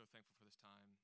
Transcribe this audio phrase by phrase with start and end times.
[0.00, 0.96] so thankful for this time.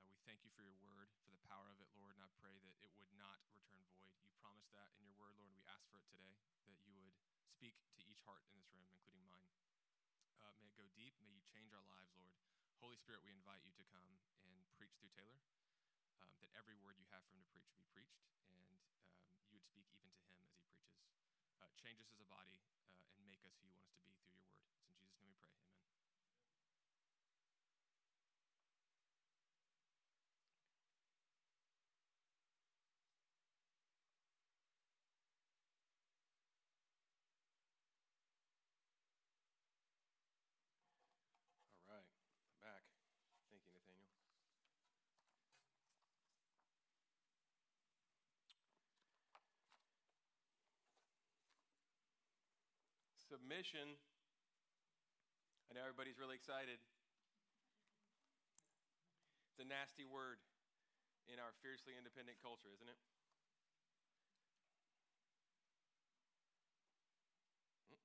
[0.00, 2.32] Uh, we thank you for your word, for the power of it, Lord, and I
[2.40, 4.16] pray that it would not return void.
[4.24, 6.32] You promised that in your word, Lord, and we ask for it today,
[6.64, 7.12] that you would
[7.44, 9.52] speak to each heart in this room, including mine.
[10.40, 11.12] Uh, may it go deep.
[11.20, 12.32] May you change our lives, Lord.
[12.80, 14.16] Holy Spirit, we invite you to come
[14.48, 15.44] and preach through Taylor,
[16.24, 18.16] um, that every word you have for him to preach would be preached,
[18.48, 18.80] and um,
[19.52, 20.88] you would speak even to him as he preaches.
[21.60, 22.56] Uh, change us as a body
[22.96, 24.56] uh, and make us who you want us to be through your word.
[24.56, 25.52] It's in Jesus' name we pray.
[25.52, 25.68] Amen.
[41.88, 42.04] All right,
[42.60, 42.84] back.
[43.48, 44.04] Thank you, Nathaniel.
[53.38, 53.94] Submission.
[55.70, 56.82] I know everybody's really excited.
[59.54, 60.42] It's a nasty word
[61.30, 62.98] in our fiercely independent culture, isn't it?
[67.86, 68.02] Hmm?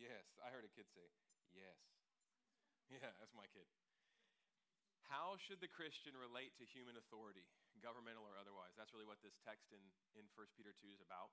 [0.00, 1.04] Yes, I heard a kid say,
[1.52, 1.76] Yes.
[2.96, 3.68] Yeah, that's my kid.
[5.12, 7.44] How should the Christian relate to human authority,
[7.84, 8.72] governmental or otherwise?
[8.72, 9.84] That's really what this text in,
[10.16, 11.28] in 1 Peter 2 is about.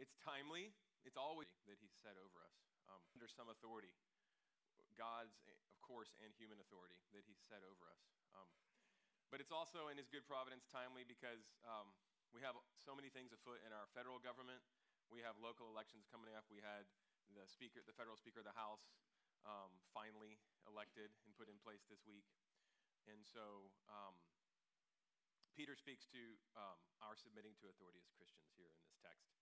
[0.00, 0.72] It's timely,
[1.04, 2.56] it's always that He set over us
[2.88, 3.92] um, under some authority.
[4.96, 8.04] God's, of course, and human authority that He set over us.
[8.32, 8.48] Um,
[9.28, 11.92] but it's also in His good providence timely because um,
[12.32, 14.64] we have so many things afoot in our federal government.
[15.12, 16.48] We have local elections coming up.
[16.48, 16.88] We had
[17.36, 18.92] the speaker, the federal speaker of the House,
[19.46, 22.26] um, finally elected and put in place this week.
[23.08, 24.14] And so um,
[25.56, 26.22] Peter speaks to
[26.54, 29.39] um, our submitting to authority as Christians here in this text.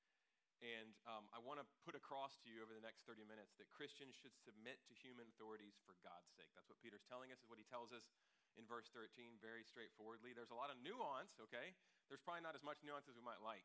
[0.58, 3.70] And um, I want to put across to you over the next 30 minutes that
[3.70, 6.50] Christians should submit to human authorities for God's sake.
[6.58, 8.10] That's what Peter's telling us, is what he tells us
[8.58, 10.34] in verse 13 very straightforwardly.
[10.34, 11.78] There's a lot of nuance, okay?
[12.10, 13.62] There's probably not as much nuance as we might like.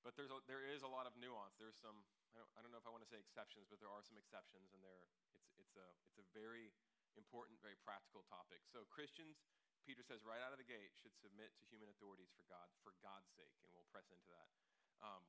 [0.00, 1.60] But there's a, there is a lot of nuance.
[1.60, 2.00] There's some
[2.32, 4.20] I don't, I don't know if I want to say exceptions, but there are some
[4.20, 6.70] exceptions, and there, it's, it's, a, it's a very
[7.16, 8.62] important, very practical topic.
[8.68, 9.40] So, Christians,
[9.88, 12.92] Peter says right out of the gate, should submit to human authorities for God, for
[13.00, 14.48] God's sake, and we'll press into that.
[15.00, 15.24] Um,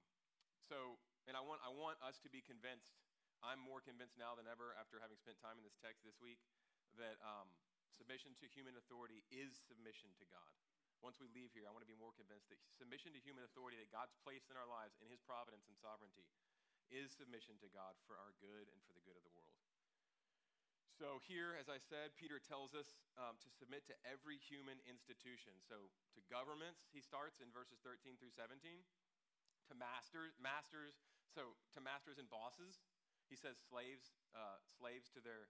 [0.70, 2.94] so, and I want, I want us to be convinced,
[3.42, 6.38] I'm more convinced now than ever after having spent time in this text this week,
[7.02, 7.50] that um,
[7.98, 10.54] submission to human authority is submission to God.
[11.02, 13.80] Once we leave here, I want to be more convinced that submission to human authority
[13.82, 16.28] that God's placed in our lives in His providence and sovereignty
[16.92, 19.58] is submission to God for our good and for the good of the world.
[21.00, 25.56] So, here, as I said, Peter tells us um, to submit to every human institution.
[25.64, 28.60] So, to governments, he starts in verses 13 through 17.
[29.70, 30.98] To masters, masters,
[31.30, 32.82] so to masters and bosses,
[33.30, 35.46] he says slaves, uh, slaves to their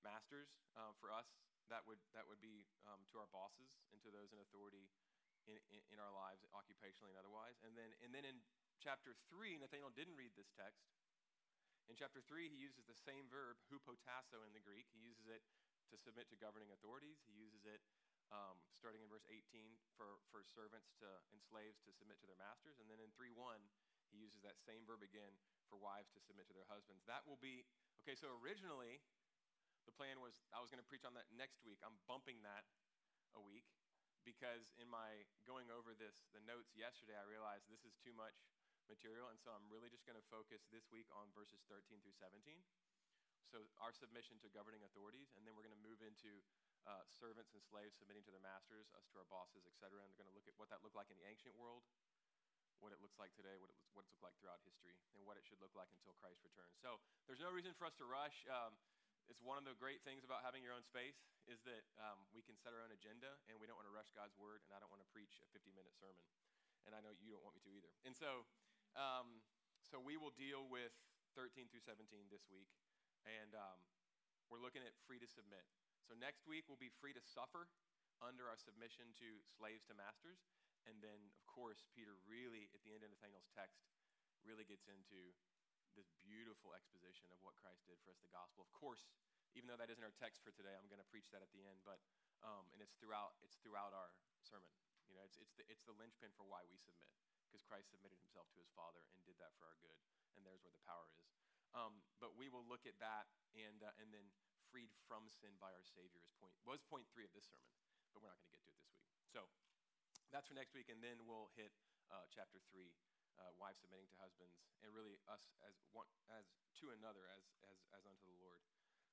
[0.00, 0.56] masters.
[0.72, 1.28] Uh, for us,
[1.68, 4.88] that would that would be um, to our bosses and to those in authority
[5.48, 7.56] in, in, in our lives, occupationally and otherwise.
[7.64, 8.36] And then, and then in
[8.78, 10.84] chapter 3, Nathaniel didn't read this text.
[11.88, 14.84] In chapter 3, he uses the same verb, hupotasso in the Greek.
[14.92, 15.40] He uses it
[15.88, 17.24] to submit to governing authorities.
[17.24, 17.80] He uses it
[18.28, 19.40] um, starting in verse 18
[19.96, 22.76] for, for servants to, and slaves to submit to their masters.
[22.80, 23.40] And then in 3 1,
[24.12, 25.36] he uses that same verb again
[25.68, 27.04] for wives to submit to their husbands.
[27.04, 27.64] That will be,
[28.04, 29.00] okay, so originally
[29.84, 31.80] the plan was I was going to preach on that next week.
[31.80, 32.68] I'm bumping that
[33.36, 33.68] a week
[34.24, 38.36] because in my going over this, the notes yesterday, I realized this is too much
[38.88, 42.16] material, and so I'm really just going to focus this week on verses 13 through
[42.16, 42.36] 17.
[43.48, 46.44] So, our submission to governing authorities, and then we're going to move into
[46.86, 49.98] uh, servants and slaves submitting to their masters, us to our bosses, etc.
[50.02, 51.82] And we're going to look at what that looked like in the ancient world,
[52.78, 55.34] what it looks like today, what, it, what it's looked like throughout history, and what
[55.34, 56.78] it should look like until Christ returns.
[56.78, 58.46] So, there's no reason for us to rush.
[58.46, 58.78] Um,
[59.28, 62.40] it's one of the great things about having your own space is that um, we
[62.40, 64.80] can set our own agenda, and we don't want to rush God's word, and I
[64.80, 66.24] don't want to preach a 50 minute sermon.
[66.88, 67.92] And I know you don't want me to either.
[68.08, 68.48] And so,
[68.96, 69.44] um,
[69.84, 70.96] so we will deal with
[71.36, 72.72] 13 through 17 this week,
[73.28, 73.78] and um,
[74.48, 75.68] we're looking at free to submit.
[76.08, 77.68] So next week we'll be free to suffer
[78.24, 80.40] under our submission to slaves to masters,
[80.88, 83.84] and then of course Peter really at the end of Nathaniel's text
[84.40, 85.36] really gets into
[85.92, 88.64] this beautiful exposition of what Christ did for us, the gospel.
[88.64, 89.04] Of course,
[89.52, 91.60] even though that isn't our text for today, I'm going to preach that at the
[91.68, 92.00] end, but
[92.40, 94.08] um, and it's throughout it's throughout our
[94.40, 94.72] sermon.
[95.12, 97.12] You know, it's it's the it's the linchpin for why we submit
[97.48, 99.96] because Christ submitted himself to his Father and did that for our good.
[100.36, 101.28] And there's where the power is.
[101.72, 104.24] Um, but we will look at that and, uh, and then
[104.68, 107.72] freed from sin by our Savior is point, was point three of this sermon.
[108.12, 109.08] But we're not going to get to it this week.
[109.28, 109.40] So
[110.32, 110.92] that's for next week.
[110.92, 111.72] And then we'll hit
[112.12, 112.92] uh, chapter three.
[113.38, 116.42] Uh, wives submitting to husbands, and really us as one, as
[116.74, 118.58] to another, as as as unto the Lord.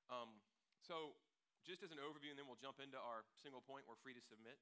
[0.10, 0.42] Um,
[0.82, 1.14] So,
[1.62, 4.22] just as an overview, and then we'll jump into our single point, we're free to
[4.26, 4.58] submit.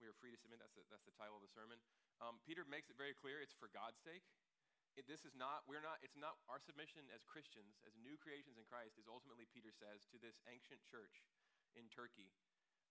[0.00, 0.60] We are free to submit.
[0.60, 1.76] That's the, that's the title of the sermon.
[2.20, 4.24] Um, Peter makes it very clear it's for God's sake.
[4.98, 8.58] It, this is not, we're not, it's not our submission as Christians, as new creations
[8.58, 11.22] in Christ, is ultimately, Peter says, to this ancient church
[11.78, 12.34] in Turkey.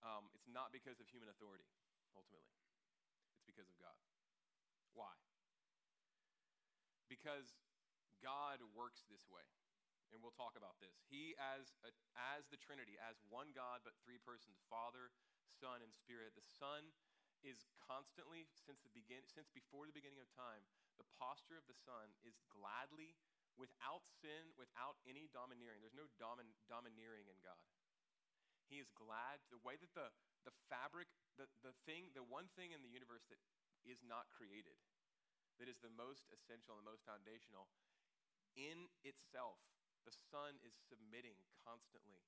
[0.00, 1.68] Um, it's not because of human authority,
[2.16, 2.56] ultimately.
[3.36, 4.00] It's because of God.
[4.96, 5.12] Why?
[7.12, 7.52] Because
[8.24, 9.44] God works this way.
[10.10, 10.98] And we'll talk about this.
[11.06, 15.14] He, as, a, as the Trinity, as one God, but three persons Father,
[15.46, 16.34] Son, and Spirit.
[16.34, 16.90] The Son
[17.46, 20.66] is constantly, since, the begin, since before the beginning of time,
[21.00, 23.16] the posture of the Son is gladly,
[23.56, 25.80] without sin, without any domineering.
[25.80, 27.60] There's no domin, domineering in God.
[28.68, 29.40] He is glad.
[29.48, 30.12] The way that the,
[30.44, 31.08] the fabric,
[31.40, 33.40] the, the thing, the one thing in the universe that
[33.88, 34.76] is not created,
[35.56, 37.72] that is the most essential and the most foundational,
[38.52, 39.56] in itself
[40.04, 42.24] the Son is submitting constantly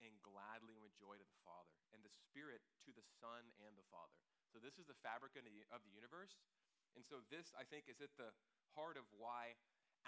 [0.00, 3.76] and gladly and with joy to the Father, and the Spirit to the Son and
[3.76, 4.16] the Father.
[4.48, 6.40] So, this is the fabric of the, of the universe.
[6.98, 8.34] And so, this, I think, is at the
[8.74, 9.58] heart of why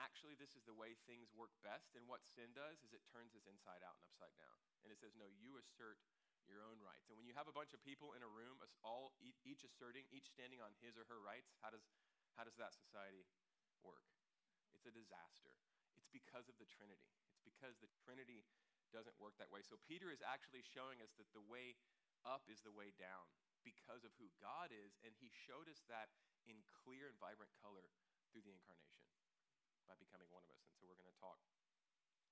[0.01, 1.93] actually this is the way things work best.
[1.97, 4.57] And what sin does is it turns us inside out and upside down.
[4.85, 6.01] And it says, no, you assert
[6.49, 7.07] your own rights.
[7.13, 10.33] And when you have a bunch of people in a room, all each asserting, each
[10.33, 11.85] standing on his or her rights, how does,
[12.35, 13.29] how does that society
[13.85, 14.03] work?
[14.75, 15.53] It's a disaster
[15.95, 17.13] It's because of the Trinity.
[17.31, 18.43] It's because the Trinity
[18.91, 19.63] doesn't work that way.
[19.63, 21.79] So Peter is actually showing us that the way
[22.27, 23.31] up is the way down
[23.63, 26.11] because of who God is, and he showed us that
[26.49, 27.91] in clear and vibrant color
[28.31, 29.07] through the incarnation
[29.87, 30.63] by becoming one of us.
[30.67, 31.39] And so we're going to talk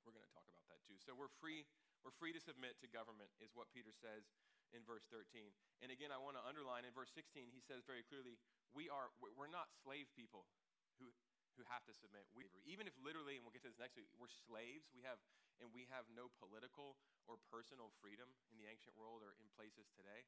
[0.00, 0.96] we're going to talk about that too.
[0.96, 1.68] So we're free
[2.00, 4.24] we're free to submit to government is what Peter says
[4.72, 5.52] in verse 13.
[5.84, 8.40] And again, I want to underline in verse 16, he says very clearly,
[8.72, 10.48] we are we're not slave people
[10.96, 11.12] who
[11.60, 12.24] who have to submit.
[12.32, 15.20] We, even if literally, and we'll get to this next week, we're slaves, we have,
[15.60, 16.96] and we have no political
[17.28, 20.24] or personal freedom in the ancient world or in places today.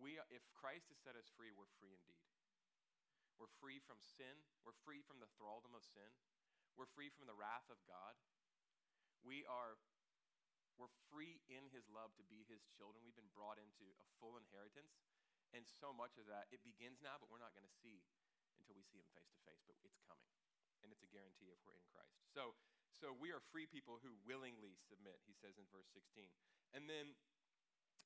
[0.00, 2.26] We, if Christ has set us free, we're free indeed.
[3.40, 4.42] We're free from sin.
[4.62, 6.08] We're free from the thraldom of sin.
[6.74, 8.16] We're free from the wrath of God.
[9.22, 9.78] We are
[10.80, 13.04] we're free in his love to be his children.
[13.04, 15.04] We've been brought into a full inheritance.
[15.52, 18.00] And so much of that, it begins now, but we're not going to see
[18.56, 20.32] until we see him face to face, but it's coming
[20.80, 22.18] and it's a guarantee if we're in Christ.
[22.32, 22.56] So,
[22.90, 26.26] so we are free people who willingly submit, he says in verse 16.
[26.74, 27.14] And then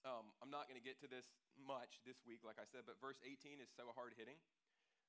[0.04, 3.00] um, I'm not going to get to this much this week, like I said, but
[3.00, 4.36] verse 18 is so hard hitting.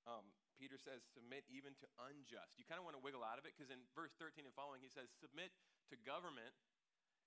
[0.07, 0.23] Um,
[0.55, 2.57] Peter says, submit even to unjust.
[2.57, 4.81] You kind of want to wiggle out of it because in verse 13 and following,
[4.81, 5.53] he says, submit
[5.91, 6.55] to government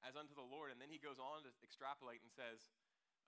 [0.02, 0.72] as unto the Lord.
[0.72, 2.66] And then he goes on to extrapolate and says,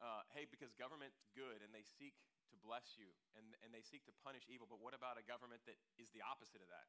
[0.01, 2.17] uh, hey, because government's good and they seek
[2.51, 5.63] to bless you and, and they seek to punish evil, but what about a government
[5.69, 6.89] that is the opposite of that?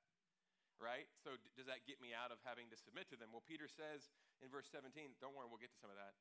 [0.81, 1.07] right?
[1.21, 3.31] So d- does that get me out of having to submit to them?
[3.31, 4.09] Well, Peter says
[4.41, 6.11] in verse 17, don't worry, we'll get to some of that.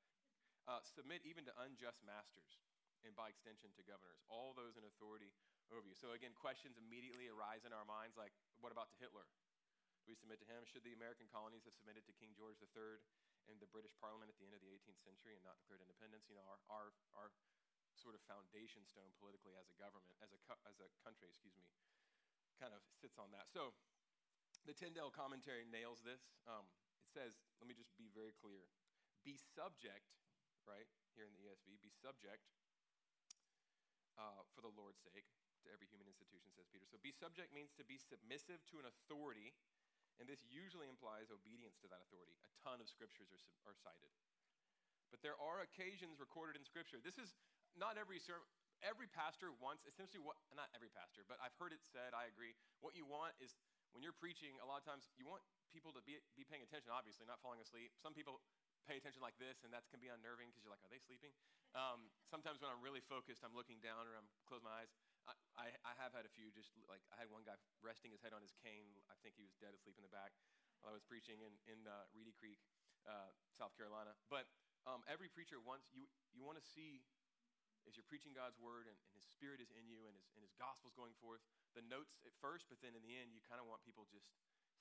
[0.71, 2.63] Uh, submit even to unjust masters,
[3.03, 5.35] and by extension to governors, all those in authority
[5.71, 5.95] over you.
[5.95, 9.27] So again, questions immediately arise in our minds like, what about to Hitler?
[10.03, 10.67] Do we submit to him?
[10.67, 12.99] Should the American colonies have submitted to King George III
[13.47, 16.27] and the British Parliament at the end of the 18th century and not declared independence?
[16.27, 17.29] You know, our, our, our
[17.95, 21.63] sort of foundation stone politically as a government, as a, as a country, excuse me,
[22.59, 23.47] kind of sits on that.
[23.47, 23.79] So
[24.67, 26.35] the Tyndale commentary nails this.
[26.51, 26.67] Um,
[27.07, 28.67] it says, let me just be very clear
[29.23, 30.11] be subject,
[30.67, 32.43] right, here in the ESV, be subject
[34.19, 35.31] uh, for the Lord's sake
[35.67, 36.87] to every human institution, says Peter.
[36.91, 39.55] So be subject means to be submissive to an authority,
[40.19, 42.35] and this usually implies obedience to that authority.
[42.43, 44.11] A ton of scriptures are, are cited.
[45.13, 46.97] But there are occasions recorded in Scripture.
[46.97, 47.37] This is
[47.77, 48.49] not every sermon.
[48.81, 52.57] Every pastor wants, essentially, what, not every pastor, but I've heard it said, I agree.
[52.83, 53.55] What you want is
[53.95, 56.91] when you're preaching, a lot of times you want people to be, be paying attention,
[56.91, 57.95] obviously, not falling asleep.
[58.03, 58.43] Some people
[58.89, 61.31] pay attention like this, and that can be unnerving because you're like, are they sleeping?
[61.79, 64.91] Um, sometimes when I'm really focused, I'm looking down or I'm close my eyes.
[65.29, 68.35] I, I, have had a few, just like I had one guy resting his head
[68.35, 68.91] on his cane.
[69.07, 70.35] I think he was dead asleep in the back
[70.83, 72.59] while I was preaching in, in uh, Reedy Creek,
[73.07, 74.19] uh, South Carolina.
[74.27, 74.51] But
[74.83, 77.07] um, every preacher wants, you, you want to see
[77.87, 80.43] as you're preaching God's word and, and his spirit is in you and his, and
[80.43, 81.43] his gospel's going forth,
[81.75, 84.27] the notes at first, but then in the end, you kind of want people just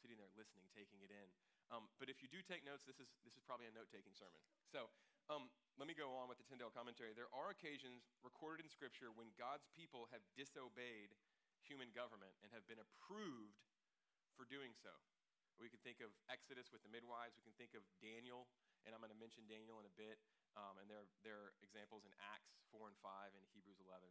[0.02, 1.30] sitting there listening, taking it in.
[1.70, 4.14] Um, but if you do take notes, this is, this is probably a note taking
[4.14, 4.42] sermon.
[4.70, 4.90] So
[5.30, 7.16] um, let me go on with the Tyndale commentary.
[7.16, 11.16] There are occasions recorded in Scripture when God's people have disobeyed
[11.64, 13.62] human government and have been approved
[14.36, 14.92] for doing so.
[15.62, 18.50] We can think of Exodus with the midwives, we can think of Daniel,
[18.82, 20.18] and I'm going to mention Daniel in a bit.
[20.58, 24.10] Um, and there, there are examples in Acts 4 and 5 and Hebrews 11.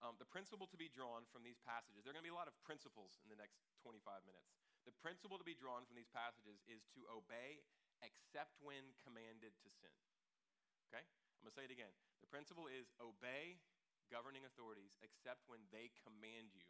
[0.00, 2.38] Um, the principle to be drawn from these passages, there are going to be a
[2.38, 4.48] lot of principles in the next 25 minutes.
[4.88, 7.64] The principle to be drawn from these passages is to obey
[8.04, 9.92] except when commanded to sin.
[10.94, 11.02] Okay?
[11.02, 11.90] I'm going to say it again.
[12.22, 13.58] The principle is obey
[14.06, 16.62] governing authorities except when they command you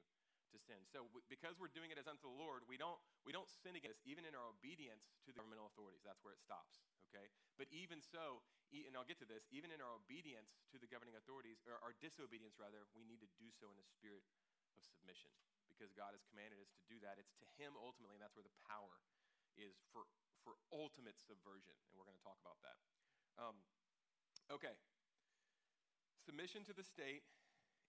[0.48, 0.80] to sin.
[0.88, 2.96] So w- because we're doing it as unto the Lord, we don't
[3.28, 6.00] we don't sin against even in our obedience to the governmental authorities.
[6.00, 6.80] That's where it stops.
[7.12, 7.28] Okay?
[7.60, 8.40] But even so,
[8.72, 11.94] and I'll get to this, even in our obedience to the governing authorities, or our
[12.00, 14.24] disobedience rather, we need to do so in a spirit
[14.74, 15.30] of submission
[15.70, 17.20] because God has commanded us to do that.
[17.20, 19.02] It's to Him ultimately, and that's where the power
[19.58, 20.06] is for
[20.42, 22.76] for ultimate subversion, and we're going to talk about that.
[23.40, 23.64] Um,
[24.50, 24.76] okay.
[26.24, 27.24] Submission to the state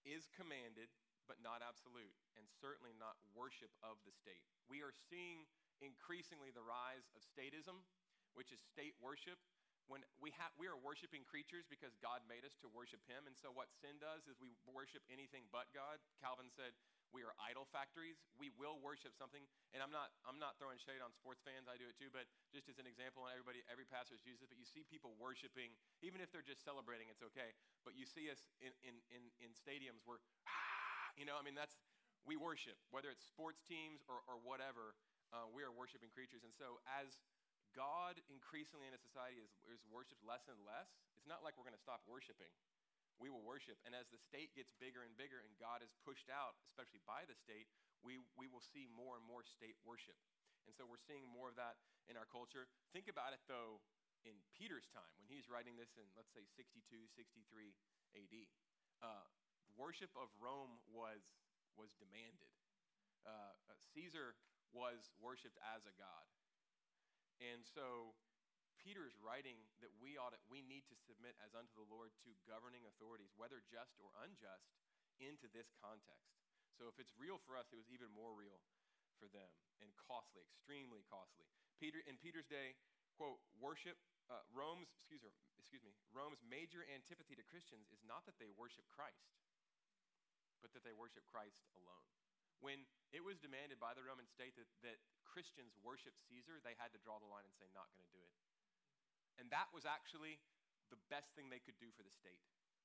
[0.04, 0.92] is commanded,
[1.26, 4.44] but not absolute, and certainly not worship of the state.
[4.70, 5.48] We are seeing
[5.80, 7.84] increasingly the rise of statism,
[8.38, 9.40] which is state worship.
[9.86, 13.38] When we, ha- we are worshiping creatures because God made us to worship Him, and
[13.38, 16.02] so what sin does is we worship anything but God.
[16.18, 16.74] Calvin said,
[17.16, 18.20] we are idol factories.
[18.36, 19.40] We will worship something.
[19.72, 21.72] And I'm not, I'm not throwing shade on sports fans.
[21.72, 22.12] I do it too.
[22.12, 25.16] But just as an example, and everybody, every pastor uses it, but you see people
[25.16, 25.72] worshiping,
[26.04, 27.56] even if they're just celebrating, it's okay.
[27.88, 31.56] But you see us in, in, in, in stadiums where, ah, you know, I mean,
[31.56, 31.80] that's,
[32.28, 35.00] we worship, whether it's sports teams or, or whatever,
[35.32, 36.44] uh, we are worshiping creatures.
[36.44, 37.16] And so as
[37.72, 41.68] God increasingly in a society is, is worshiped less and less, it's not like we're
[41.68, 42.52] going to stop worshiping
[43.22, 43.80] we will worship.
[43.88, 47.24] And as the state gets bigger and bigger and God is pushed out, especially by
[47.28, 47.72] the state,
[48.04, 50.20] we, we will see more and more state worship.
[50.68, 51.78] And so we're seeing more of that
[52.10, 52.66] in our culture.
[52.92, 53.82] Think about it, though,
[54.26, 56.82] in Peter's time, when he's writing this in, let's say, 62,
[57.14, 57.78] 63
[58.18, 58.36] AD.
[59.06, 59.26] Uh,
[59.78, 61.22] worship of Rome was,
[61.78, 62.52] was demanded.
[63.22, 64.34] Uh, uh, Caesar
[64.74, 66.28] was worshiped as a god.
[67.44, 68.16] And so
[68.86, 72.14] Peter is writing that we ought to, we need to submit as unto the Lord
[72.22, 74.70] to governing authorities, whether just or unjust,
[75.18, 76.38] into this context.
[76.78, 78.62] So if it's real for us, it was even more real
[79.18, 79.50] for them
[79.82, 81.50] and costly, extremely costly.
[81.82, 82.78] Peter in Peter's day,
[83.18, 83.98] quote, worship
[84.30, 88.54] uh, Rome's excuse me, excuse me, Rome's major antipathy to Christians is not that they
[88.54, 89.34] worship Christ,
[90.62, 92.06] but that they worship Christ alone.
[92.62, 96.94] When it was demanded by the Roman state that, that Christians worship Caesar, they had
[96.96, 98.34] to draw the line and say, not going to do it.
[99.40, 100.40] And that was actually
[100.88, 102.40] the best thing they could do for the state.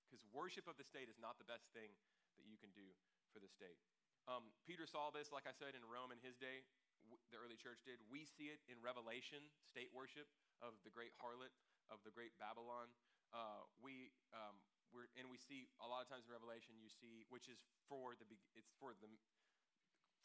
[0.07, 1.95] Because worship of the state is not the best thing
[2.41, 2.87] that you can do
[3.31, 3.79] for the state.
[4.27, 6.67] Um, Peter saw this, like I said, in Rome in his day.
[7.07, 8.03] W- the early church did.
[8.11, 10.27] We see it in Revelation, state worship
[10.59, 11.55] of the great harlot,
[11.89, 12.91] of the great Babylon.
[13.31, 14.59] Uh, we, um,
[14.91, 18.19] we're, and we see a lot of times in Revelation, you see, which is for
[18.19, 18.27] the,
[18.59, 19.09] it's for the,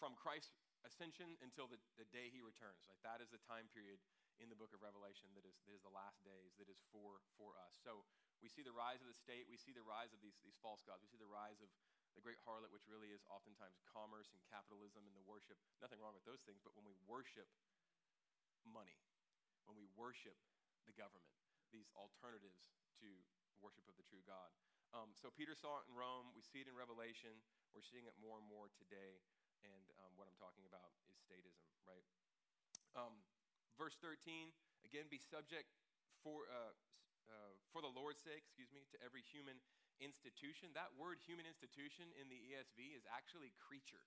[0.01, 2.89] from Christ's ascension until the, the day he returns.
[2.89, 4.01] Like that is the time period
[4.39, 7.23] in the book of Revelation that is, that is the last days, that is for,
[7.39, 7.75] for us.
[7.79, 8.03] So
[8.43, 10.83] we see the rise of the state, we see the rise of these, these false
[10.83, 11.71] gods, we see the rise of
[12.15, 15.59] the great harlot, which really is oftentimes commerce and capitalism and the worship.
[15.83, 17.47] Nothing wrong with those things, but when we worship
[18.63, 18.95] money,
[19.67, 20.39] when we worship
[20.87, 21.35] the government,
[21.75, 22.71] these alternatives
[23.03, 23.09] to
[23.59, 24.51] worship of the true God.
[24.95, 26.31] Um, so Peter saw it in Rome.
[26.31, 27.35] We see it in Revelation.
[27.75, 29.19] We're seeing it more and more today.
[29.65, 32.05] And um, what I'm talking about is statism, right?
[32.95, 33.19] Um,
[33.75, 34.55] Verse 13,
[34.87, 35.67] again, be subject
[36.23, 36.71] for, uh,
[37.27, 39.59] uh, for the Lord's sake, excuse me, to every human
[39.99, 40.71] institution.
[40.75, 44.03] That word human institution in the ESV is actually creature.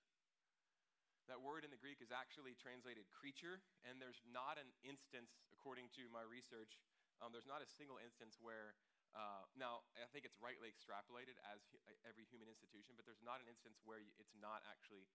[1.29, 5.93] That word in the Greek is actually translated creature, and there's not an instance, according
[5.93, 6.81] to my research,
[7.21, 8.73] um, there's not a single instance where,
[9.13, 13.37] uh, now I think it's rightly extrapolated as hu- every human institution, but there's not
[13.37, 15.05] an instance where it's not actually,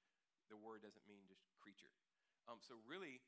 [0.47, 1.91] the word doesn't mean just creature.
[2.47, 3.19] Um, so really,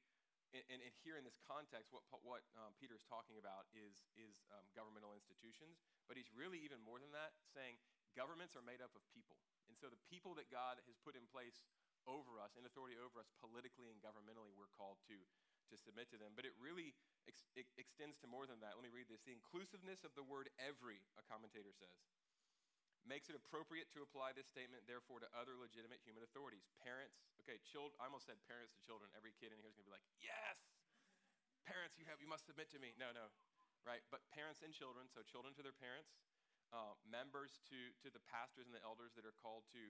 [0.55, 4.07] and, and, and, here in this context, what, what um, Peter is talking about is,
[4.15, 7.79] is um, governmental institutions, but he's really even more than that, saying
[8.15, 9.37] governments are made up of people.
[9.67, 11.67] And so the people that God has put in place
[12.07, 16.19] over us, in authority over us, politically and governmentally, we're called to, to submit to
[16.19, 16.39] them.
[16.39, 16.95] But it really
[17.27, 18.79] ex- it extends to more than that.
[18.79, 19.27] Let me read this.
[19.27, 21.91] The inclusiveness of the word every, a commentator says,
[23.07, 26.67] makes it appropriate to apply this statement, therefore, to other legitimate human authorities.
[26.83, 29.09] Parents, okay, children, I almost said parents to children.
[29.15, 30.59] Every kid in here is going to be like, yes,
[31.67, 32.95] parents, you, have, you must submit to me.
[32.99, 33.31] No, no,
[33.87, 34.03] right?
[34.11, 36.19] But parents and children, so children to their parents,
[36.75, 39.83] uh, members to, to the pastors and the elders that are called to,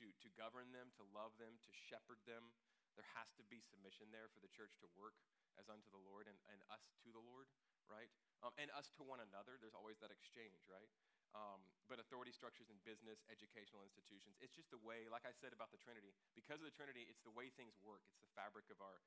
[0.00, 2.52] to, to govern them, to love them, to shepherd them.
[2.98, 5.16] There has to be submission there for the church to work
[5.56, 7.48] as unto the Lord and, and us to the Lord,
[7.88, 8.10] right?
[8.44, 9.56] Um, and us to one another.
[9.56, 10.90] There's always that exchange, right?
[11.30, 14.34] Um, but authority structures in business, educational institutions.
[14.42, 17.22] It's just the way, like I said about the Trinity, because of the Trinity, it's
[17.22, 18.02] the way things work.
[18.10, 18.98] It's the fabric of our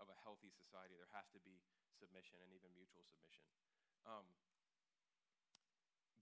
[0.00, 0.96] of a healthy society.
[0.96, 1.60] There has to be
[2.00, 3.44] submission and even mutual submission.
[4.08, 4.24] Um,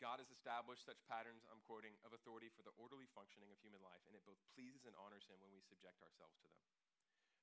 [0.02, 3.82] God has established such patterns, I'm quoting, of authority for the orderly functioning of human
[3.82, 6.62] life, and it both pleases and honors Him when we subject ourselves to them.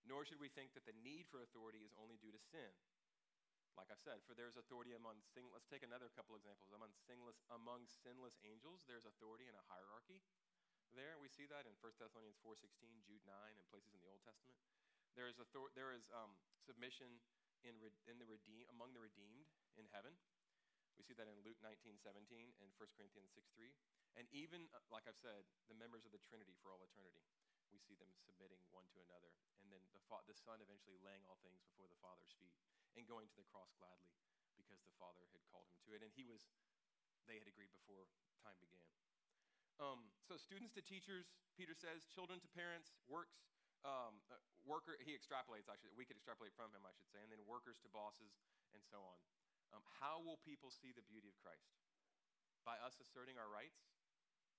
[0.08, 2.72] Nor should we think that the need for authority is only due to sin.
[3.76, 5.20] Like I said, for there's authority among.
[5.52, 6.72] Let's take another couple examples.
[6.72, 10.24] Among sinless, among sinless angels, there's authority and a hierarchy.
[10.96, 14.24] There, we see that in 1 Thessalonians 4:16, Jude 9, and places in the Old
[14.24, 14.56] Testament.
[15.16, 17.20] There is author- there is um, submission
[17.64, 20.16] in re- in the redeem among the redeemed in heaven.
[20.96, 23.76] We see that in Luke 19:17 and 1 Corinthians 6:3,
[24.16, 27.28] and even uh, like I've said, the members of the Trinity for all eternity.
[27.74, 31.26] We see them submitting one to another, and then the, fa- the Son eventually laying
[31.26, 32.56] all things before the Father's feet
[32.96, 34.16] and going to the cross gladly
[34.56, 36.02] because the Father had called him to it.
[36.02, 36.48] And he was,
[37.28, 38.08] they had agreed before
[38.40, 38.88] time began.
[39.76, 43.44] Um, so, students to teachers, Peter says, children to parents, works,
[43.84, 47.28] um, uh, worker, he extrapolates, actually, we could extrapolate from him, I should say, and
[47.28, 48.40] then workers to bosses,
[48.72, 49.20] and so on.
[49.76, 51.76] Um, how will people see the beauty of Christ?
[52.64, 53.84] By us asserting our rights?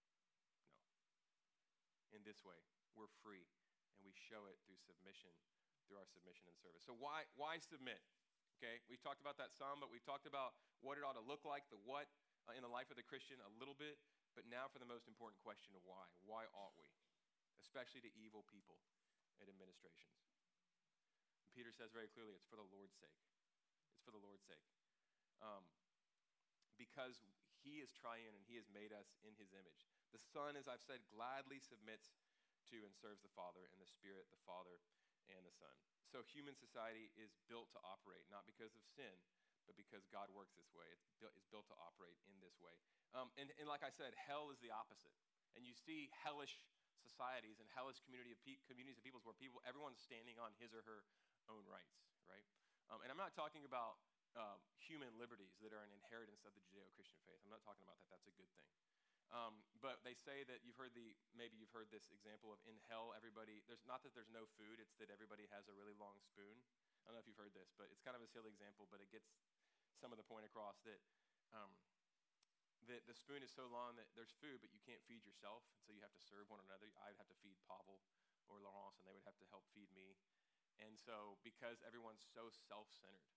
[0.05, 0.13] No.
[2.13, 2.61] In this way,
[2.97, 3.45] we're free,
[3.97, 5.31] and we show it through submission,
[5.87, 6.83] through our submission and service.
[6.83, 8.01] So, why, why submit?
[8.57, 11.45] Okay, we've talked about that some, but we've talked about what it ought to look
[11.45, 12.09] like, the what
[12.49, 14.01] uh, in the life of the Christian a little bit.
[14.33, 16.05] But now for the most important question of why.
[16.29, 16.89] Why ought we?
[17.57, 18.77] Especially to evil people
[19.41, 20.13] and administrations.
[21.45, 23.17] And Peter says very clearly it's for the Lord's sake.
[23.97, 24.61] It's for the Lord's sake.
[25.41, 25.65] Um,
[26.77, 27.25] because
[27.65, 29.89] he is triune and he has made us in his image.
[30.13, 32.13] The Son, as I've said, gladly submits
[32.73, 34.83] to and serves the Father, and the Spirit, the Father,
[35.31, 35.73] and the Son.
[36.11, 39.15] So human society is built to operate, not because of sin,
[39.67, 40.87] but because God works this way.
[41.03, 42.79] It's built, it's built to operate in this way.
[43.11, 45.15] Um, and, and like I said, hell is the opposite.
[45.59, 46.55] And you see hellish
[47.03, 50.71] societies and hellish community of pe- communities of peoples where people, everyone's standing on his
[50.71, 51.03] or her
[51.51, 51.99] own rights,
[52.31, 52.47] right?
[52.91, 53.99] Um, and I'm not talking about
[54.39, 57.41] um, human liberties that are an inheritance of the Judeo-Christian faith.
[57.43, 58.09] I'm not talking about that.
[58.15, 58.71] That's a good thing.
[59.35, 62.79] Um, but they say that you've heard the maybe you've heard this example of in
[62.87, 66.15] hell everybody there's not that there's no food it's that everybody has a really long
[66.23, 66.63] spoon.
[67.03, 69.03] I don't know if you've heard this but it's kind of a silly example but
[69.03, 69.35] it gets
[69.99, 71.03] some of the point across that
[71.51, 71.75] um,
[72.87, 75.91] that the spoon is so long that there's food but you can't feed yourself so
[75.91, 76.95] you have to serve one another.
[77.03, 77.99] I would have to feed pavel
[78.47, 80.15] or laurence and they would have to help feed me.
[80.79, 83.35] And so because everyone's so self-centered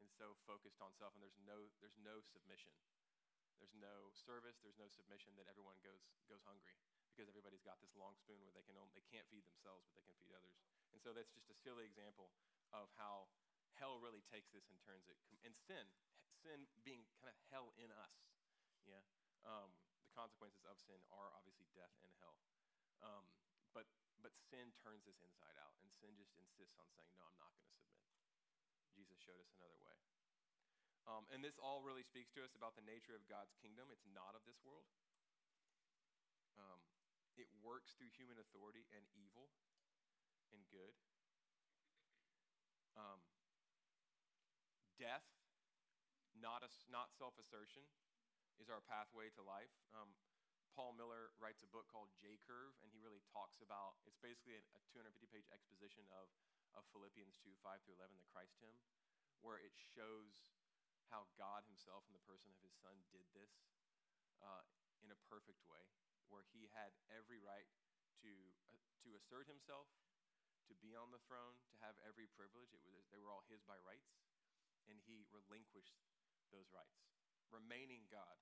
[0.00, 2.72] and so focused on self and there's no there's no submission
[3.58, 4.58] there's no service.
[4.62, 5.34] There's no submission.
[5.38, 6.78] That everyone goes goes hungry
[7.12, 9.98] because everybody's got this long spoon where they can only, they can't feed themselves, but
[9.98, 10.54] they can feed others.
[10.94, 12.30] And so that's just a silly example
[12.70, 13.26] of how
[13.74, 15.18] hell really takes this and turns it.
[15.42, 15.90] And sin,
[16.38, 18.14] sin being kind of hell in us.
[18.86, 19.02] Yeah.
[19.42, 19.74] Um,
[20.06, 22.38] the consequences of sin are obviously death and hell.
[23.02, 23.26] Um,
[23.74, 27.38] but but sin turns this inside out, and sin just insists on saying, "No, I'm
[27.38, 28.02] not going to submit."
[28.90, 29.94] Jesus showed us another way.
[31.08, 33.88] Um, and this all really speaks to us about the nature of God's kingdom.
[33.88, 34.84] It's not of this world.
[36.60, 36.84] Um,
[37.40, 39.48] it works through human authority and evil
[40.52, 40.92] and good.
[42.92, 43.24] Um,
[45.00, 45.24] death,
[46.36, 46.60] not,
[46.92, 47.88] not self assertion,
[48.60, 49.72] is our pathway to life.
[49.96, 50.12] Um,
[50.76, 54.60] Paul Miller writes a book called J Curve, and he really talks about it's basically
[54.60, 56.28] a, a 250 page exposition of,
[56.76, 58.76] of Philippians 2 5 through 11, the Christ hymn,
[59.40, 60.57] where it shows
[61.08, 63.52] how God Himself, in the person of His Son, did this
[64.44, 64.64] uh,
[65.00, 65.82] in a perfect way,
[66.28, 67.68] where He had every right
[68.24, 68.32] to
[68.72, 69.88] uh, to assert Himself,
[70.68, 72.72] to be on the throne, to have every privilege.
[72.76, 74.12] It was they were all His by rights,
[74.86, 75.96] and He relinquished
[76.52, 77.00] those rights,
[77.48, 78.36] remaining God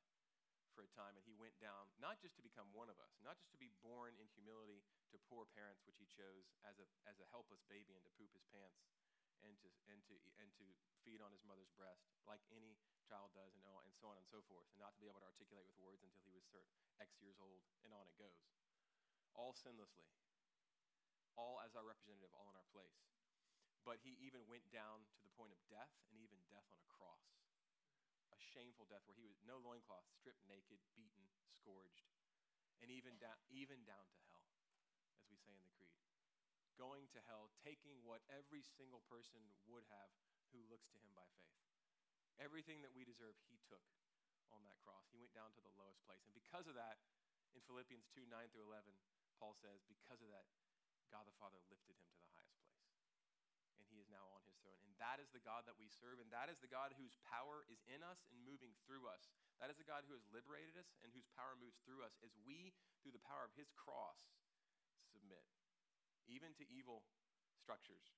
[0.75, 3.39] for a time, and He went down not just to become one of us, not
[3.39, 4.83] just to be born in humility
[5.15, 8.35] to poor parents, which He chose as a as a helpless baby and to poop
[8.35, 8.83] His pants
[9.45, 10.67] and to and to and to
[11.05, 14.43] feed on his mother's breast like any child does and, and so on and so
[14.51, 16.67] forth and not to be able to articulate with words until he was cert,
[16.99, 18.43] x years old and on it goes.
[19.37, 20.09] All sinlessly.
[21.37, 22.97] All as our representative all in our place.
[23.85, 26.89] But he even went down to the point of death and even death on a
[26.91, 27.23] cross.
[28.35, 32.11] A shameful death where he was no loincloth stripped naked beaten scourged
[32.83, 34.45] and even down even down to hell
[35.17, 35.97] as we say in the creed
[36.77, 40.13] going to hell, taking what every single person would have
[40.53, 41.61] who looks to him by faith.
[42.41, 43.83] Everything that we deserve, he took
[44.53, 45.09] on that cross.
[45.11, 46.23] He went down to the lowest place.
[46.29, 47.01] And because of that,
[47.57, 48.93] in Philippians 2 9 through 11,
[49.41, 50.45] Paul says, because of that,
[51.09, 52.93] God the Father lifted him to the highest place.
[53.81, 54.81] And he is now on his throne.
[54.85, 56.21] And that is the God that we serve.
[56.21, 59.33] And that is the God whose power is in us and moving through us.
[59.61, 62.33] That is the God who has liberated us and whose power moves through us as
[62.45, 64.29] we, through the power of his cross,
[65.09, 65.45] submit
[66.29, 67.03] even to evil
[67.59, 68.15] structures,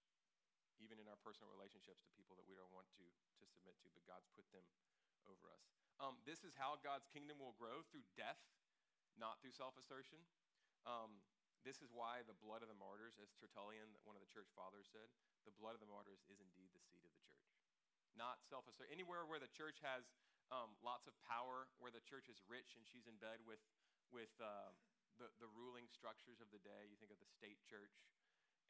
[0.81, 3.89] even in our personal relationships to people that we don't want to, to submit to,
[3.95, 4.65] but God's put them
[5.27, 5.65] over us.
[5.99, 8.39] Um, this is how God's kingdom will grow through death,
[9.19, 10.23] not through self assertion.
[10.87, 11.21] Um,
[11.67, 14.87] this is why the blood of the martyrs, as Tertullian, one of the church fathers,
[14.89, 15.11] said,
[15.43, 17.51] the blood of the martyrs is indeed the seed of the church.
[18.15, 18.95] not self assertive.
[18.95, 20.07] Anywhere where the church has
[20.55, 23.61] um, lots of power, where the church is rich and she's in bed with,
[24.15, 24.71] with uh,
[25.19, 26.87] the, the ruling structures of the day.
[26.87, 28.07] You think of the state church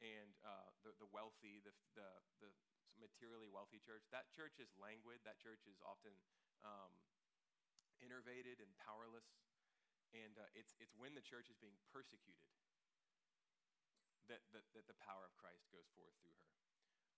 [0.01, 2.09] and uh, the, the wealthy, the, the,
[2.43, 2.49] the
[2.97, 4.03] materially wealthy church.
[4.09, 5.21] That church is languid.
[5.23, 6.11] That church is often
[6.65, 6.91] um,
[8.01, 9.27] enervated and powerless.
[10.11, 12.49] And uh, it's, it's when the church is being persecuted
[14.29, 16.49] that, that, that the power of Christ goes forth through her.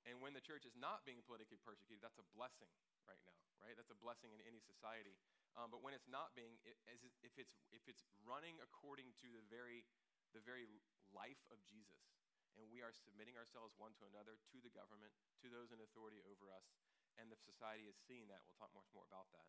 [0.07, 2.71] And when the church is not being politically persecuted, that's a blessing
[3.05, 3.77] right now, right?
[3.77, 5.13] That's a blessing in any society.
[5.59, 9.83] Um, but when it's not being, if it's if it's running according to the very
[10.31, 10.63] the very
[11.11, 12.07] life of Jesus,
[12.55, 15.11] and we are submitting ourselves one to another, to the government,
[15.43, 16.71] to those in authority over us,
[17.19, 18.39] and the society is seeing that.
[18.47, 19.47] We'll talk much more about that.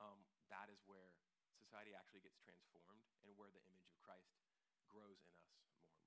[0.00, 1.12] Um, that is where
[1.60, 4.32] society actually gets transformed, and where the image of Christ
[4.88, 6.00] grows in us more and more.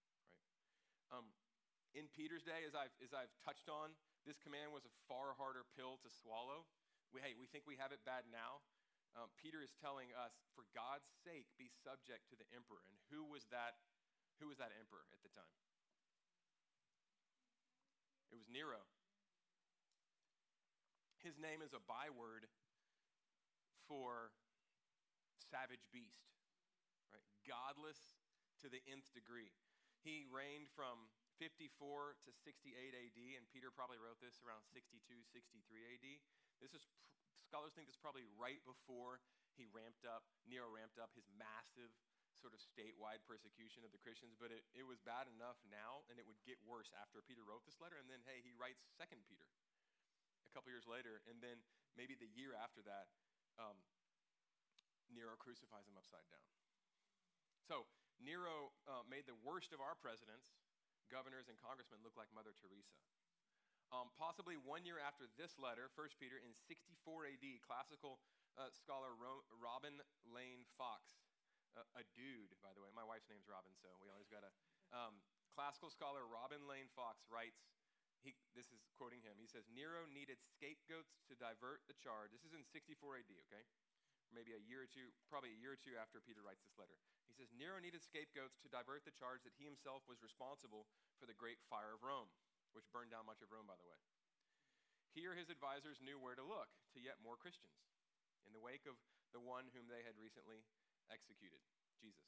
[0.00, 0.08] Right.
[1.12, 1.26] Um,
[1.94, 3.94] in Peter's day, as I've, as I've touched on,
[4.26, 6.66] this command was a far harder pill to swallow.
[7.14, 8.58] We, hey, we think we have it bad now.
[9.14, 12.82] Um, Peter is telling us, for God's sake, be subject to the emperor.
[12.90, 13.78] And who was that?
[14.42, 15.54] Who was that emperor at the time?
[18.34, 18.82] It was Nero.
[21.22, 22.50] His name is a byword
[23.86, 24.34] for
[25.38, 26.34] savage beast,
[27.14, 27.22] right?
[27.46, 28.18] Godless
[28.58, 29.54] to the nth degree.
[30.02, 31.06] He reigned from
[31.38, 34.98] 54 to 68 AD, and Peter probably wrote this around 62,
[35.30, 35.62] 63
[35.94, 36.06] AD.
[36.64, 36.88] This is,
[37.44, 39.20] scholars think this is probably right before
[39.52, 41.92] he ramped up, Nero ramped up his massive
[42.32, 46.16] sort of statewide persecution of the Christians, but it, it was bad enough now, and
[46.16, 48.00] it would get worse after Peter wrote this letter.
[48.00, 51.60] And then, hey, he writes Second Peter a couple years later, and then
[52.00, 53.12] maybe the year after that,
[53.60, 53.76] um,
[55.12, 56.48] Nero crucifies him upside down.
[57.68, 57.84] So,
[58.18, 60.48] Nero uh, made the worst of our presidents
[61.12, 62.96] governors and congressmen look like Mother Teresa.
[63.94, 68.18] Um, possibly one year after this letter, 1 Peter, in 64 AD, classical
[68.58, 71.06] uh, scholar Ro- Robin Lane Fox,
[71.78, 74.50] uh, a dude, by the way, my wife's name's Robin, so we always got to.
[74.90, 75.22] Um,
[75.54, 77.62] classical scholar Robin Lane Fox writes,
[78.26, 79.38] he, this is quoting him.
[79.38, 82.34] He says, Nero needed scapegoats to divert the charge.
[82.34, 83.62] This is in 64 AD, okay?
[84.34, 86.98] Maybe a year or two, probably a year or two after Peter writes this letter.
[87.30, 90.90] He says, Nero needed scapegoats to divert the charge that he himself was responsible
[91.22, 92.34] for the great fire of Rome,
[92.74, 93.98] which burned down much of Rome, by the way.
[95.14, 97.78] He or his advisors knew where to look to yet more Christians
[98.44, 98.98] in the wake of
[99.30, 100.66] the one whom they had recently
[101.06, 101.62] executed,
[102.02, 102.26] Jesus.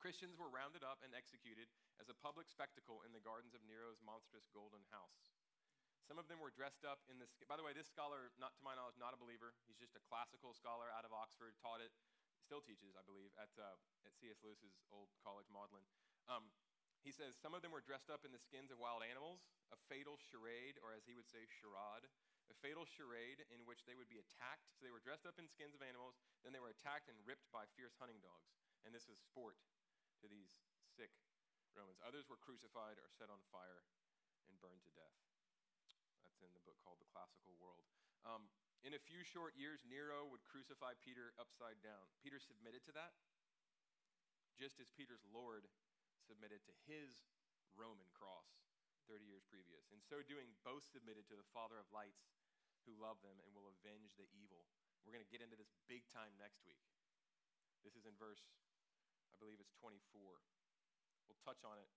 [0.00, 1.68] Christians were rounded up and executed
[2.00, 5.32] as a public spectacle in the gardens of Nero's monstrous golden house.
[6.08, 7.28] Some of them were dressed up in this.
[7.44, 9.52] By the way, this scholar, not to my knowledge, not a believer.
[9.68, 11.92] He's just a classical scholar out of Oxford, taught it
[12.40, 14.40] still teaches, I believe, at, uh, at C.S.
[14.42, 15.84] Lewis's old college, Magdalen.
[16.26, 16.48] Um,
[17.00, 19.78] he says, Some of them were dressed up in the skins of wild animals, a
[19.88, 22.06] fatal charade, or as he would say, charade,
[22.50, 24.68] a fatal charade in which they would be attacked.
[24.76, 27.48] So they were dressed up in skins of animals, then they were attacked and ripped
[27.54, 28.52] by fierce hunting dogs.
[28.84, 29.56] And this is sport
[30.20, 30.60] to these
[30.96, 31.12] sick
[31.76, 32.02] Romans.
[32.02, 33.86] Others were crucified or set on fire
[34.50, 35.16] and burned to death.
[36.26, 37.86] That's in the book called The Classical World.
[38.26, 38.50] Um,
[38.82, 42.10] in a few short years, Nero would crucify Peter upside down.
[42.20, 43.14] Peter submitted to that,
[44.56, 45.68] just as Peter's Lord
[46.30, 47.26] submitted to his
[47.74, 48.46] Roman cross
[49.10, 49.90] 30 years previous.
[49.90, 52.30] In so doing, both submitted to the Father of lights
[52.86, 54.70] who loved them and will avenge the evil.
[55.02, 56.78] We're going to get into this big time next week.
[57.82, 58.46] This is in verse,
[59.26, 59.98] I believe it's 24.
[61.26, 61.90] We'll touch on it.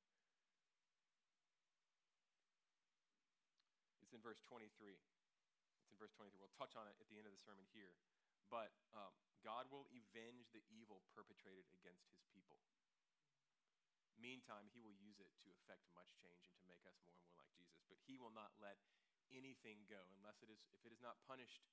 [4.01, 6.41] It's in verse 23 It's in verse 23.
[6.41, 7.93] We'll touch on it at the end of the sermon here.
[8.49, 9.13] But um,
[9.45, 12.57] God will avenge the evil perpetrated against his people.
[14.23, 17.27] Meantime, he will use it to effect much change and to make us more and
[17.27, 17.83] more like Jesus.
[17.91, 18.79] But he will not let
[19.35, 21.67] anything go unless it is, if it is not punished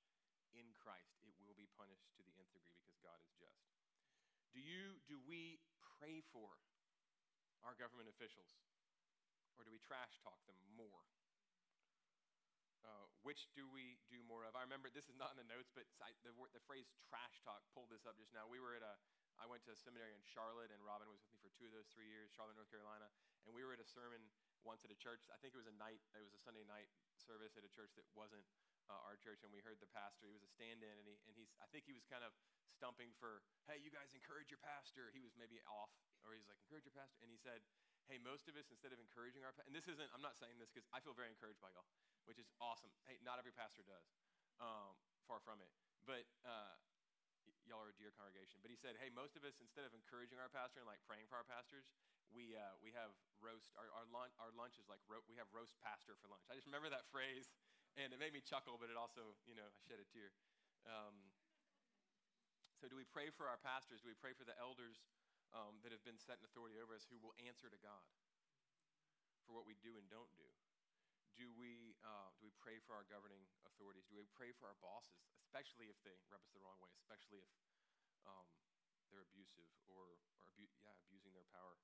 [0.51, 3.63] in Christ, it will be punished to the nth degree because God is just.
[4.51, 5.63] Do you, do we
[5.95, 6.51] pray for
[7.63, 8.51] our government officials?
[9.55, 11.07] Or do we trash talk them more?
[12.81, 14.57] Uh, which do we do more of?
[14.57, 17.61] I remember this is not in the notes, but I, the, the phrase trash talk
[17.77, 18.49] pulled this up just now.
[18.49, 18.97] We were at a,
[19.41, 21.73] I went to a seminary in Charlotte, and Robin was with me for two of
[21.73, 23.09] those three years, Charlotte, North Carolina.
[23.49, 24.21] And we were at a sermon
[24.61, 25.25] once at a church.
[25.33, 27.97] I think it was a night, it was a Sunday night service at a church
[27.97, 28.45] that wasn't
[28.85, 30.29] uh, our church, and we heard the pastor.
[30.29, 32.37] He was a stand-in, and he and he's I think he was kind of
[32.69, 35.09] stumping for, hey, you guys encourage your pastor.
[35.11, 35.89] He was maybe off,
[36.21, 37.65] or he's like, encourage your pastor, and he said,
[38.05, 40.69] hey, most of us instead of encouraging our, and this isn't, I'm not saying this
[40.69, 41.89] because I feel very encouraged by y'all
[42.25, 42.91] which is awesome.
[43.09, 44.05] Hey, not every pastor does.
[44.61, 44.93] Um,
[45.25, 45.71] far from it.
[46.05, 46.77] But uh,
[47.71, 48.59] y'all are a dear congregation.
[48.59, 51.31] But he said, hey, most of us, instead of encouraging our pastor and like praying
[51.31, 51.87] for our pastors,
[52.35, 55.47] we, uh, we have roast, our, our, lunch, our lunch is like, ro- we have
[55.55, 56.43] roast pastor for lunch.
[56.51, 57.47] I just remember that phrase
[57.95, 60.35] and it made me chuckle, but it also, you know, I shed a tear.
[60.87, 61.15] Um,
[62.79, 64.01] so, do we pray for our pastors?
[64.01, 65.05] Do we pray for the elders
[65.53, 68.07] um, that have been set in authority over us who will answer to God
[69.45, 70.49] for what we do and don't do?
[71.39, 74.05] Do we, uh, do we pray for our governing authorities?
[74.11, 77.41] Do we pray for our bosses, especially if they rub us the wrong way, especially
[77.41, 77.51] if
[78.27, 78.45] um,
[79.09, 81.79] they're abusive or, or abu- yeah, abusing their power?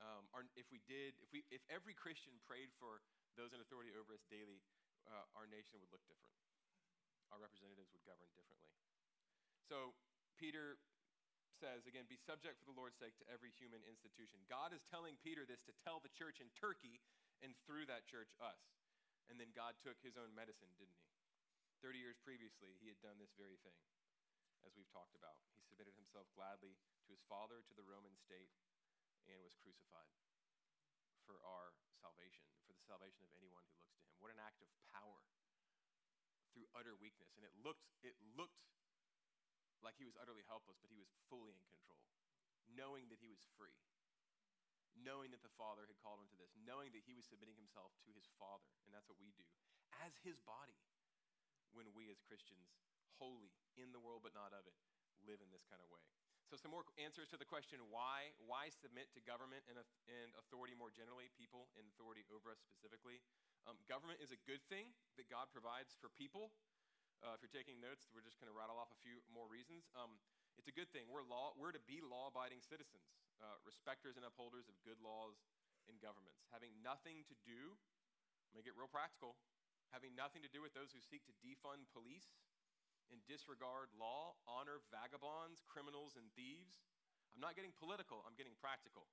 [0.00, 3.00] Um, or if we did, if, we, if every Christian prayed for
[3.36, 4.60] those in authority over us daily,
[5.08, 6.36] uh, our nation would look different.
[7.32, 8.70] Our representatives would govern differently.
[9.66, 9.96] So,
[10.36, 10.76] Peter
[11.56, 14.44] says, again, be subject for the Lord's sake to every human institution.
[14.52, 17.00] God is telling Peter this to tell the church in Turkey,
[17.44, 18.60] and through that church, us.
[19.28, 21.10] And then God took his own medicine, didn't he?
[21.84, 23.76] 30 years previously, he had done this very thing,
[24.64, 25.36] as we've talked about.
[25.52, 28.48] He submitted himself gladly to his father, to the Roman state,
[29.28, 30.08] and was crucified
[31.26, 34.22] for our salvation, for the salvation of anyone who looks to him.
[34.22, 35.26] What an act of power
[36.54, 37.34] through utter weakness.
[37.36, 38.64] And it looked, it looked
[39.84, 42.00] like he was utterly helpless, but he was fully in control,
[42.72, 43.76] knowing that he was free,
[45.00, 47.92] knowing that the Father had called him to this, knowing that he was submitting himself
[48.08, 48.66] to his Father.
[48.84, 49.46] And that's what we do
[50.04, 50.76] as his body
[51.72, 52.72] when we as Christians,
[53.20, 54.76] holy in the world but not of it,
[55.24, 56.04] live in this kind of way.
[56.46, 58.30] So, some more answers to the question why?
[58.38, 63.18] Why submit to government and, and authority more generally, people in authority over us specifically?
[63.66, 66.54] Um, government is a good thing that God provides for people.
[67.18, 69.90] Uh, if you're taking notes, we're just going to rattle off a few more reasons.
[69.98, 70.22] Um,
[70.56, 71.08] it's a good thing.
[71.08, 73.06] We're, law, we're to be law abiding citizens,
[73.40, 75.36] uh, respecters and upholders of good laws
[75.86, 77.76] in governments, having nothing to do,
[78.56, 79.38] make it real practical,
[79.94, 82.40] having nothing to do with those who seek to defund police
[83.12, 86.82] and disregard law, honor vagabonds, criminals, and thieves.
[87.36, 89.06] I'm not getting political, I'm getting practical.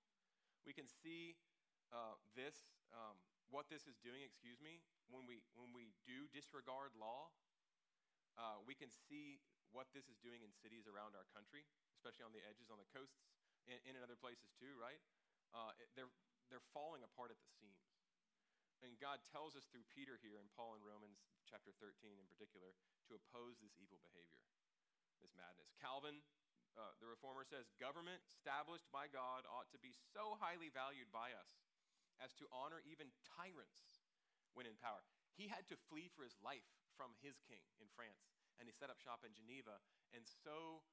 [0.65, 1.37] We can see
[1.93, 3.19] uh, this, um,
[3.53, 7.29] what this is doing, excuse me, when we, when we do disregard law.
[8.33, 9.37] Uh, we can see
[9.73, 11.65] what this is doing in cities around our country,
[11.97, 13.25] especially on the edges, on the coasts,
[13.67, 15.01] and, in other places too, right?
[15.51, 16.13] Uh, they're,
[16.49, 17.89] they're falling apart at the seams.
[18.85, 22.75] And God tells us through Peter here and Paul in Romans chapter 13 in particular
[23.07, 24.43] to oppose this evil behavior,
[25.23, 25.71] this madness.
[25.79, 26.19] Calvin,
[26.75, 31.31] uh, the reformer, says government established by God ought to be so highly valued by
[31.31, 31.63] us
[32.19, 34.03] as to honor even tyrants
[34.51, 35.01] when in power.
[35.33, 36.67] He had to flee for his life
[36.99, 39.81] from his king in France, and he set up shop in Geneva.
[40.13, 40.85] And so,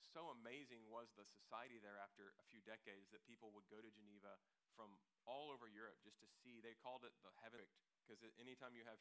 [0.00, 3.90] so amazing was the society there after a few decades that people would go to
[3.90, 4.38] Geneva
[4.78, 6.62] from all over Europe just to see.
[6.62, 7.66] They called it the heaven
[8.06, 8.98] because anytime you have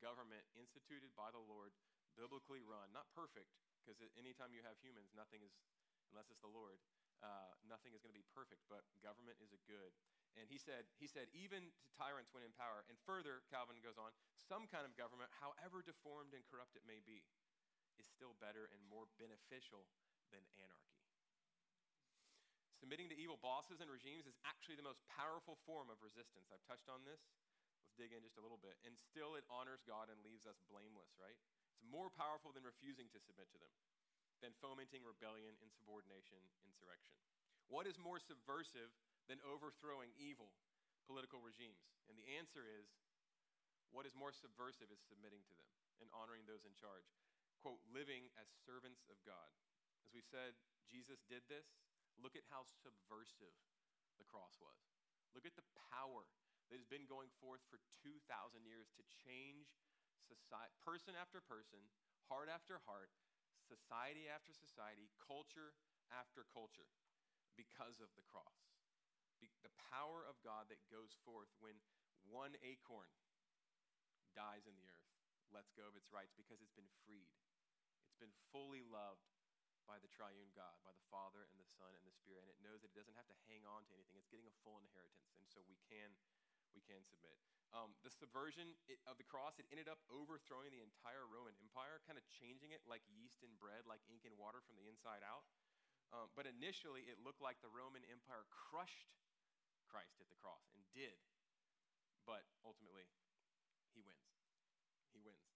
[0.00, 1.76] government instituted by the Lord,
[2.16, 3.52] biblically run, not perfect,
[3.84, 5.52] because anytime you have humans, nothing is,
[6.10, 6.80] unless it's the Lord,
[7.20, 8.64] uh, nothing is going to be perfect.
[8.72, 9.92] But government is a good.
[10.38, 12.86] And he said, he said, even to tyrants when in power.
[12.86, 17.02] And further, Calvin goes on, some kind of government, however deformed and corrupt it may
[17.02, 17.26] be,
[17.98, 19.84] is still better and more beneficial
[20.30, 21.00] than anarchy.
[22.80, 26.48] Submitting to evil bosses and regimes is actually the most powerful form of resistance.
[26.48, 27.20] I've touched on this.
[27.84, 28.80] Let's dig in just a little bit.
[28.88, 31.36] And still, it honors God and leaves us blameless, right?
[31.76, 33.74] It's more powerful than refusing to submit to them,
[34.40, 37.20] than fomenting rebellion, insubordination, insurrection.
[37.68, 38.88] What is more subversive
[39.30, 40.50] than overthrowing evil
[41.06, 41.86] political regimes?
[42.10, 42.90] And the answer is
[43.94, 45.70] what is more subversive is submitting to them
[46.02, 47.06] and honoring those in charge.
[47.62, 49.54] Quote, living as servants of God.
[50.02, 50.58] As we said,
[50.90, 51.78] Jesus did this.
[52.18, 53.54] Look at how subversive
[54.18, 54.82] the cross was.
[55.30, 56.26] Look at the power
[56.70, 58.18] that has been going forth for 2,000
[58.66, 59.70] years to change
[60.26, 61.82] society, person after person,
[62.30, 63.10] heart after heart,
[63.66, 65.74] society after society, culture
[66.14, 66.90] after culture,
[67.58, 68.69] because of the cross
[69.64, 71.80] the power of God that goes forth when
[72.28, 73.10] one acorn
[74.36, 75.10] dies in the earth,
[75.50, 77.32] lets go of its rights because it's been freed.
[78.06, 79.26] It's been fully loved
[79.88, 82.62] by the triune God, by the Father and the Son and the Spirit, and it
[82.62, 84.20] knows that it doesn't have to hang on to anything.
[84.20, 86.14] It's getting a full inheritance, and so we can
[86.70, 87.34] we can submit.
[87.74, 88.78] Um, the subversion
[89.10, 92.82] of the cross, it ended up overthrowing the entire Roman Empire, kind of changing it
[92.86, 95.46] like yeast in bread, like ink in water from the inside out.
[96.10, 99.10] Um, but initially, it looked like the Roman Empire crushed
[99.90, 101.18] Christ at the cross and did.
[102.22, 103.10] But ultimately,
[103.90, 104.30] he wins.
[105.10, 105.50] He wins.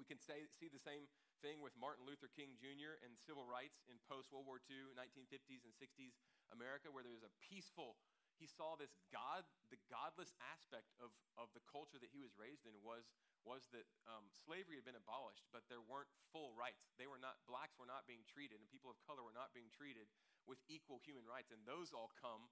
[0.00, 1.04] We can say, see the same
[1.44, 2.98] thing with Martin Luther King Jr.
[3.04, 6.16] and civil rights in post World War II, 1950s and 60s
[6.50, 7.98] America, where there was a peaceful,
[8.40, 12.66] he saw this God, the godless aspect of, of the culture that he was raised
[12.66, 13.06] in was,
[13.46, 16.90] was that um, slavery had been abolished, but there weren't full rights.
[16.98, 19.70] They were not, blacks were not being treated, and people of color were not being
[19.70, 20.10] treated
[20.46, 21.54] with equal human rights.
[21.54, 22.50] And those all come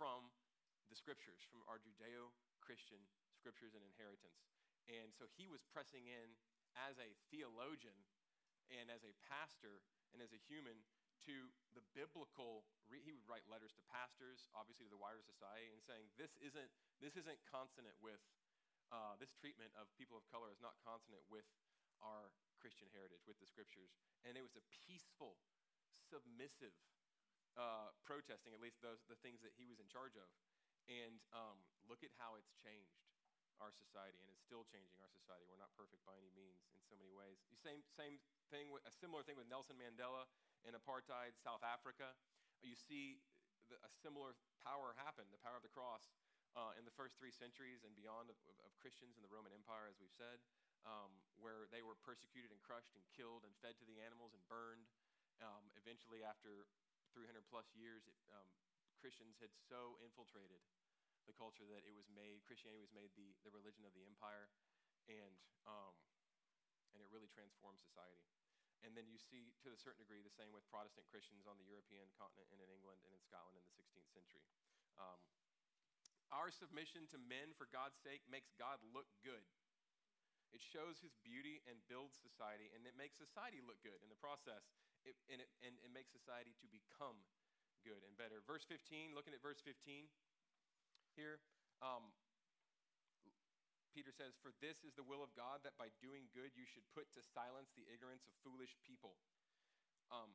[0.00, 0.32] from
[0.88, 2.32] the scriptures, from our Judeo
[2.64, 3.04] Christian
[3.36, 4.48] scriptures and inheritance.
[4.88, 6.40] And so he was pressing in
[6.72, 8.00] as a theologian
[8.72, 9.84] and as a pastor
[10.16, 10.80] and as a human
[11.28, 15.68] to the biblical re- he would write letters to pastors obviously to the wider society
[15.68, 16.70] and saying this isn't
[17.02, 18.22] this isn't consonant with
[18.88, 21.44] uh, this treatment of people of color is not consonant with
[22.00, 23.92] our christian heritage with the scriptures
[24.24, 25.36] and it was a peaceful
[26.08, 26.72] submissive
[27.58, 30.28] uh, protesting at least those the things that he was in charge of
[30.90, 32.98] and um, look at how it's changed
[33.60, 35.44] our society, and it's still changing our society.
[35.44, 37.36] We're not perfect by any means in so many ways.
[37.60, 38.16] Same, same
[38.48, 40.24] thing, with, a similar thing with Nelson Mandela
[40.64, 42.16] in apartheid South Africa.
[42.64, 43.20] You see
[43.68, 44.32] the, a similar
[44.64, 46.08] power happen, the power of the cross,
[46.56, 48.36] uh, in the first three centuries and beyond of,
[48.66, 50.40] of, Christians in the Roman Empire, as we've said,
[50.88, 54.40] um, where they were persecuted and crushed and killed and fed to the animals and
[54.48, 54.88] burned.
[55.44, 56.64] Um, eventually, after
[57.12, 58.46] 300 plus years, it, um,
[58.98, 60.60] Christians had so infiltrated
[61.28, 64.48] the culture that it was made, Christianity was made the, the religion of the empire,
[65.06, 65.36] and,
[65.68, 65.94] um,
[66.96, 68.24] and it really transformed society.
[68.80, 71.68] And then you see, to a certain degree, the same with Protestant Christians on the
[71.68, 74.48] European continent and in England and in Scotland in the 16th century.
[74.96, 75.20] Um,
[76.32, 79.44] our submission to men for God's sake makes God look good.
[80.50, 84.18] It shows his beauty and builds society, and it makes society look good in the
[84.18, 84.66] process.
[85.04, 87.16] It, and, it, and it makes society to become
[87.80, 88.44] good and better.
[88.44, 90.08] Verse 15, looking at verse 15
[91.16, 91.40] here.
[91.80, 92.12] Um,
[93.90, 96.86] Peter says, For this is the will of God, that by doing good you should
[96.94, 99.18] put to silence the ignorance of foolish people.
[100.14, 100.30] Um,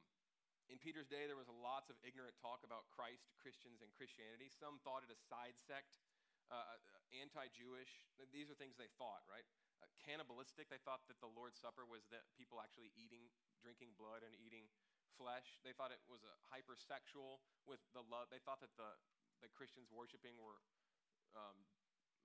[0.67, 4.49] in Peter's day, there was lots of ignorant talk about Christ, Christians, and Christianity.
[4.49, 6.01] Some thought it a side sect,
[6.49, 8.01] uh, uh anti Jewish.
[8.33, 9.45] These are things they thought, right?
[9.79, 13.29] Uh, cannibalistic, they thought that the Lord's Supper was that people actually eating,
[13.65, 14.69] drinking blood, and eating
[15.17, 15.57] flesh.
[15.65, 18.29] They thought it was a hypersexual with the love.
[18.29, 18.93] They thought that the
[19.43, 20.63] that Christians worshiping were,
[21.35, 21.57] um,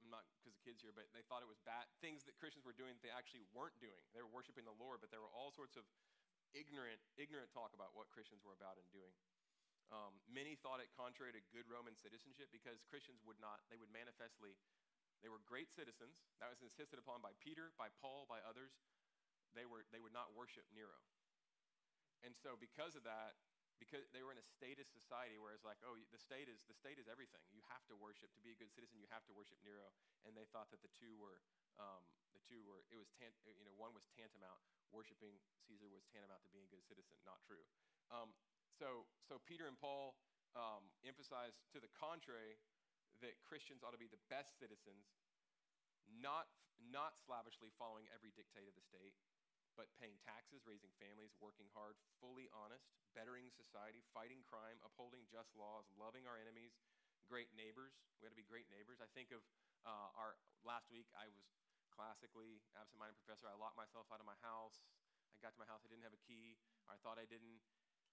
[0.06, 2.76] not because the kids here, but they thought it was bad things that Christians were
[2.76, 4.00] doing that they actually weren't doing.
[4.14, 5.82] They were worshiping the Lord, but there were all sorts of
[6.54, 9.14] ignorant, ignorant talk about what Christians were about and doing.
[9.90, 13.90] Um, many thought it contrary to good Roman citizenship because Christians would not, they would
[13.90, 14.54] manifestly,
[15.18, 16.22] they were great citizens.
[16.38, 18.70] That was insisted upon by Peter, by Paul, by others.
[19.50, 20.94] They, were, they would not worship Nero.
[22.20, 23.36] And so, because of that,
[23.80, 26.76] because they were in a statist society where it's like, oh, the state is the
[26.76, 27.40] state is everything.
[27.48, 29.00] You have to worship to be a good citizen.
[29.00, 29.88] You have to worship Nero,
[30.28, 31.40] and they thought that the two were
[31.80, 32.04] um,
[32.36, 34.60] the two were it was tant, you know one was tantamount
[34.92, 37.16] worshiping Caesar was tantamount to being a good citizen.
[37.24, 37.64] Not true.
[38.12, 38.36] Um,
[38.76, 40.12] so so Peter and Paul
[40.52, 42.60] um, emphasize to the contrary
[43.24, 45.08] that Christians ought to be the best citizens,
[46.04, 49.16] not not slavishly following every dictate of the state,
[49.78, 55.50] but paying taxes, raising families, working hard, fully honest, bettering society, fighting crime, upholding just
[55.54, 56.74] laws, loving our enemies,
[57.26, 57.94] great neighbors.
[58.18, 58.98] We got to be great neighbors.
[58.98, 59.42] I think of
[59.86, 61.46] uh, our last week, I was
[61.94, 63.50] classically absent-minded professor.
[63.50, 64.82] I locked myself out of my house.
[65.34, 67.64] I got to my house, I didn't have a key, I thought I didn't.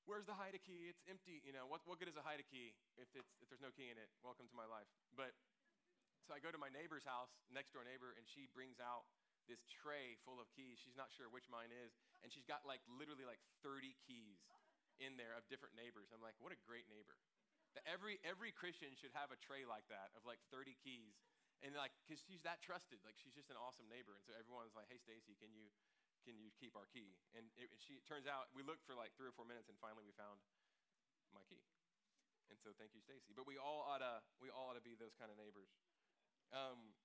[0.07, 0.87] Where's the hide a key?
[0.87, 1.43] It's empty.
[1.43, 3.75] You know, what, what good is a hide a key if, it's, if there's no
[3.75, 4.07] key in it?
[4.23, 4.87] Welcome to my life.
[5.11, 5.35] But
[6.23, 9.03] so I go to my neighbor's house, next door neighbor, and she brings out
[9.47, 10.77] this tray full of keys.
[10.77, 11.95] She's not sure which mine is.
[12.21, 14.43] And she's got like literally like 30 keys
[14.99, 16.11] in there of different neighbors.
[16.11, 17.17] I'm like, what a great neighbor.
[17.75, 21.15] That Every, every Christian should have a tray like that of like 30 keys.
[21.65, 23.01] And like, because she's that trusted.
[23.01, 24.13] Like, she's just an awesome neighbor.
[24.13, 25.73] And so everyone's like, hey, Stacy, can you,
[26.21, 27.17] can you keep our key?
[27.33, 29.77] And it, she, it turns out we looked for like three or four minutes and
[29.81, 30.37] finally we found
[31.33, 31.61] my key.
[32.47, 33.35] And so thank you, Stacy.
[33.35, 35.67] But we all ought to, we all ought to be those kind of neighbors.
[36.55, 36.95] Um,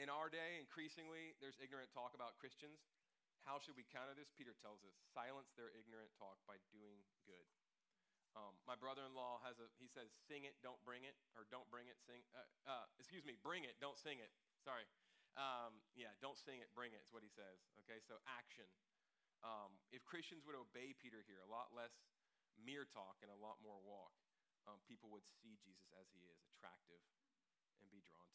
[0.00, 2.80] in our day, increasingly, there's ignorant talk about Christians.
[3.42, 4.30] How should we counter this?
[4.32, 7.48] Peter tells us silence their ignorant talk by doing good.
[8.32, 11.44] Um, my brother in law has a, he says, sing it, don't bring it, or
[11.52, 14.32] don't bring it, sing, uh, uh, excuse me, bring it, don't sing it.
[14.64, 14.88] Sorry.
[15.36, 17.60] Um, yeah, don't sing it, bring it, is what he says.
[17.84, 18.68] Okay, so action.
[19.44, 21.92] Um, if Christians would obey Peter here, a lot less
[22.56, 24.16] mere talk and a lot more walk,
[24.64, 27.02] um, people would see Jesus as he is, attractive,
[27.76, 28.31] and be drawn.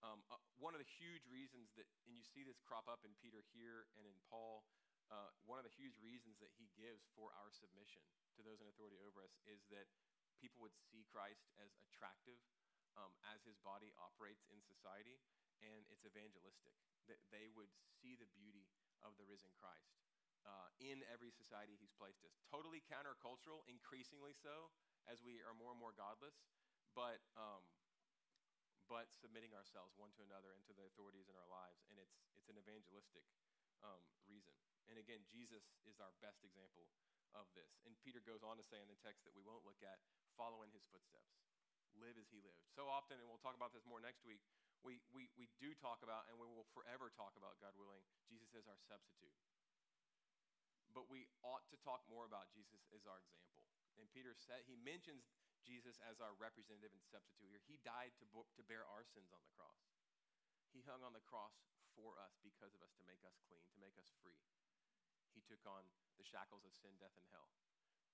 [0.00, 3.12] Um, uh, one of the huge reasons that, and you see this crop up in
[3.20, 4.64] Peter here and in Paul,
[5.12, 8.00] uh, one of the huge reasons that he gives for our submission
[8.38, 9.90] to those in authority over us is that
[10.40, 12.40] people would see Christ as attractive
[12.96, 15.20] um, as his body operates in society,
[15.60, 16.72] and it's evangelistic.
[17.10, 17.70] That they would
[18.00, 18.70] see the beauty
[19.04, 20.00] of the risen Christ
[20.46, 22.32] uh, in every society he's placed us.
[22.48, 24.72] Totally countercultural, increasingly so,
[25.10, 26.38] as we are more and more godless,
[26.94, 27.62] but um,
[28.90, 31.86] but submitting ourselves one to another and to the authorities in our lives.
[31.86, 33.22] And it's, it's an evangelistic
[33.86, 34.52] um, reason.
[34.90, 36.90] And again, Jesus is our best example
[37.38, 37.70] of this.
[37.86, 40.02] And Peter goes on to say in the text that we won't look at,
[40.34, 41.38] follow in his footsteps,
[41.94, 42.66] live as he lived.
[42.74, 44.42] So often, and we'll talk about this more next week,
[44.82, 48.50] we, we, we do talk about, and we will forever talk about, God willing, Jesus
[48.58, 49.38] as our substitute.
[50.90, 53.62] But we ought to talk more about Jesus as our example.
[54.02, 55.30] And Peter said, he mentions
[55.62, 57.64] Jesus as our representative and substitute here.
[57.64, 59.80] He died to, bo- to bear our sins on the cross.
[60.70, 61.66] He hung on the cross
[61.98, 64.38] for us because of us to make us clean, to make us free.
[65.34, 65.86] He took on
[66.18, 67.50] the shackles of sin, death, and hell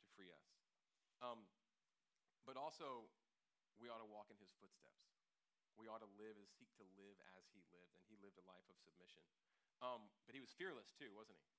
[0.01, 0.47] to free us.
[1.21, 1.49] Um,
[2.45, 3.09] but also,
[3.81, 5.05] we ought to walk in his footsteps.
[5.77, 8.47] We ought to live and seek to live as he lived, and he lived a
[8.49, 9.21] life of submission.
[9.85, 11.53] Um, but he was fearless too, wasn't he?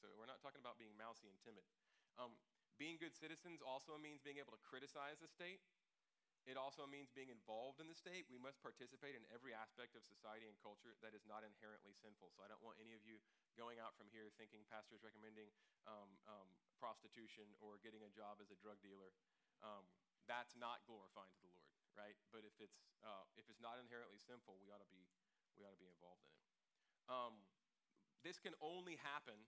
[0.00, 1.68] So we're not talking about being mousy and timid.
[2.16, 2.32] Um,
[2.80, 5.60] being good citizens also means being able to criticize the state.
[6.42, 8.26] It also means being involved in the state.
[8.26, 12.34] We must participate in every aspect of society and culture that is not inherently sinful.
[12.34, 13.22] So I don't want any of you
[13.54, 15.54] going out from here thinking pastors recommending
[15.86, 16.48] um, um,
[16.82, 19.14] prostitution or getting a job as a drug dealer.
[19.62, 19.86] Um,
[20.26, 22.18] that's not glorifying to the Lord, right?
[22.34, 25.06] But if it's uh, if it's not inherently sinful, we ought to be
[25.54, 26.42] we ought to be involved in it.
[27.06, 27.34] Um,
[28.26, 29.38] this can only happen.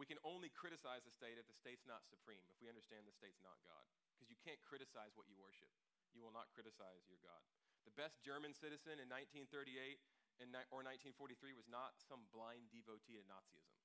[0.00, 2.42] We can only criticize the state if the state's not supreme.
[2.48, 3.84] If we understand the state's not God,
[4.16, 5.68] because you can't criticize what you worship.
[6.16, 7.40] You will not criticize your God.
[7.84, 9.98] The best German citizen in 1938
[10.40, 13.76] and, or 1943 was not some blind devotee to Nazism.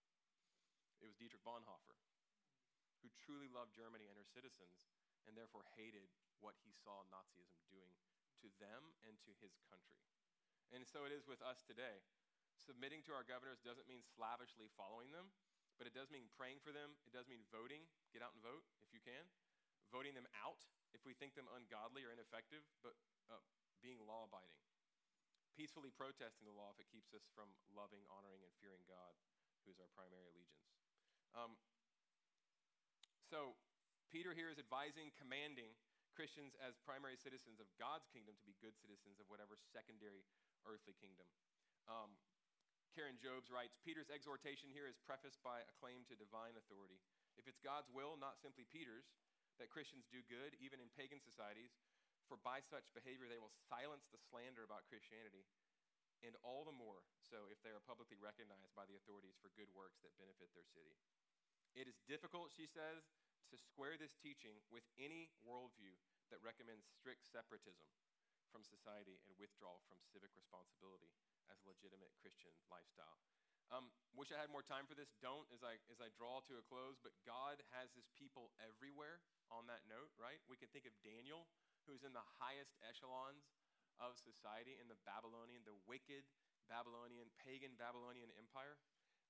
[1.01, 1.97] It was Dietrich Bonhoeffer,
[3.01, 4.85] who truly loved Germany and her citizens
[5.27, 6.07] and therefore hated
[6.39, 7.91] what he saw Nazism doing
[8.39, 10.01] to them and to his country.
[10.71, 12.03] And so it is with us today.
[12.57, 15.29] Submitting to our governors doesn't mean slavishly following them,
[15.77, 16.97] but it does mean praying for them.
[17.05, 17.85] It does mean voting.
[18.13, 19.29] Get out and vote if you can.
[19.93, 22.97] Voting them out if we think them ungodly or ineffective, but
[23.31, 23.39] uh,
[23.79, 24.59] being law abiding.
[25.55, 29.15] Peacefully protesting the law if it keeps us from loving, honoring, and fearing God,
[29.65, 30.69] who is our primary allegiance.
[31.33, 31.57] Um,
[33.25, 33.57] so,
[34.13, 35.73] Peter here is advising, commanding
[36.17, 40.25] Christians as primary citizens of God's kingdom to be good citizens of whatever secondary
[40.65, 41.29] earthly kingdom.
[41.85, 42.17] Um,
[42.97, 46.97] Karen Jobes writes Peter's exhortation here is prefaced by a claim to divine authority.
[47.37, 49.05] If it's God's will, not simply Peter's,
[49.61, 51.77] that Christians do good, even in pagan societies,
[52.25, 55.45] for by such behavior they will silence the slander about Christianity,
[56.25, 59.69] and all the more so if they are publicly recognized by the authorities for good
[59.77, 60.97] works that benefit their city.
[61.77, 63.05] It is difficult, she says,
[63.53, 65.93] to square this teaching with any worldview
[66.33, 67.93] that recommends strict separatism
[68.49, 71.13] from society and withdrawal from civic responsibility
[71.51, 73.17] as a legitimate Christian lifestyle.
[73.67, 75.11] Um, wish I had more time for this.
[75.19, 76.95] Don't as I as I draw to a close.
[77.03, 79.19] But God has His people everywhere.
[79.47, 80.43] On that note, right?
[80.51, 81.47] We can think of Daniel,
[81.87, 83.47] who's in the highest echelons
[83.95, 86.27] of society in the Babylonian, the wicked
[86.67, 88.75] Babylonian, pagan Babylonian empire.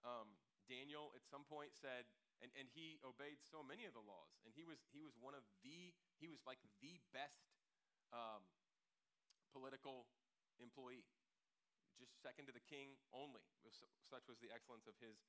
[0.02, 2.10] Um, Daniel at some point said,
[2.42, 5.34] and, and he obeyed so many of the laws and he was he was one
[5.34, 7.50] of the he was like the best
[8.14, 8.46] um,
[9.50, 10.06] political
[10.62, 11.06] employee
[11.98, 13.44] just second to the king only
[14.08, 15.20] such was the excellence of his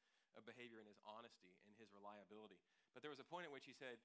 [0.47, 2.62] behavior and his honesty and his reliability
[2.95, 3.99] but there was a point at which he said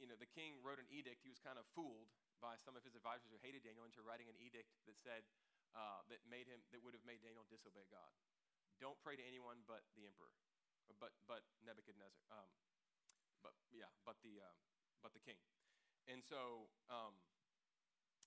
[0.00, 2.08] you know the king wrote an edict he was kind of fooled
[2.40, 5.28] by some of his advisors who hated daniel into writing an edict that said
[5.76, 8.16] uh, that made him that would have made daniel disobey god
[8.80, 10.32] don't pray to anyone but the emperor
[11.00, 12.20] but but Nebuchadnezzar.
[12.30, 12.48] Um,
[13.40, 14.54] but yeah, but the uh,
[15.00, 15.36] but the king.
[16.04, 17.16] And so, um,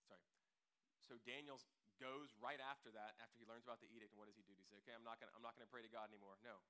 [0.10, 0.22] sorry.
[1.02, 1.62] So Daniel
[1.98, 4.54] goes right after that, after he learns about the edict, and what does he do?
[4.56, 6.38] He say, "Okay, I'm not not gonna pray to God anymore"?
[6.42, 6.62] No.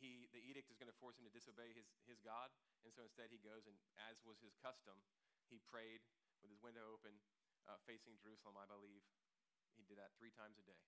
[0.00, 2.48] He the edict is going to force him to disobey his his God,
[2.84, 3.76] and so instead he goes and,
[4.08, 4.96] as was his custom,
[5.52, 6.00] he prayed
[6.40, 7.20] with his window open,
[7.68, 8.56] uh, facing Jerusalem.
[8.56, 9.04] I believe
[9.76, 10.80] he did that three times a day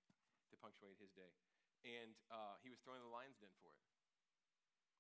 [0.49, 1.37] to punctuate his day
[1.83, 3.83] and uh, he was thrown in the lion's den for it.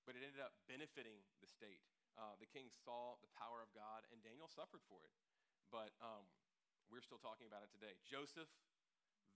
[0.02, 1.82] But it ended up benefiting the state.
[2.18, 5.14] Uh, the king saw the power of God, and Daniel suffered for it.
[5.70, 6.26] But um,
[6.92, 7.96] we're still talking about it today.
[8.04, 8.52] Joseph,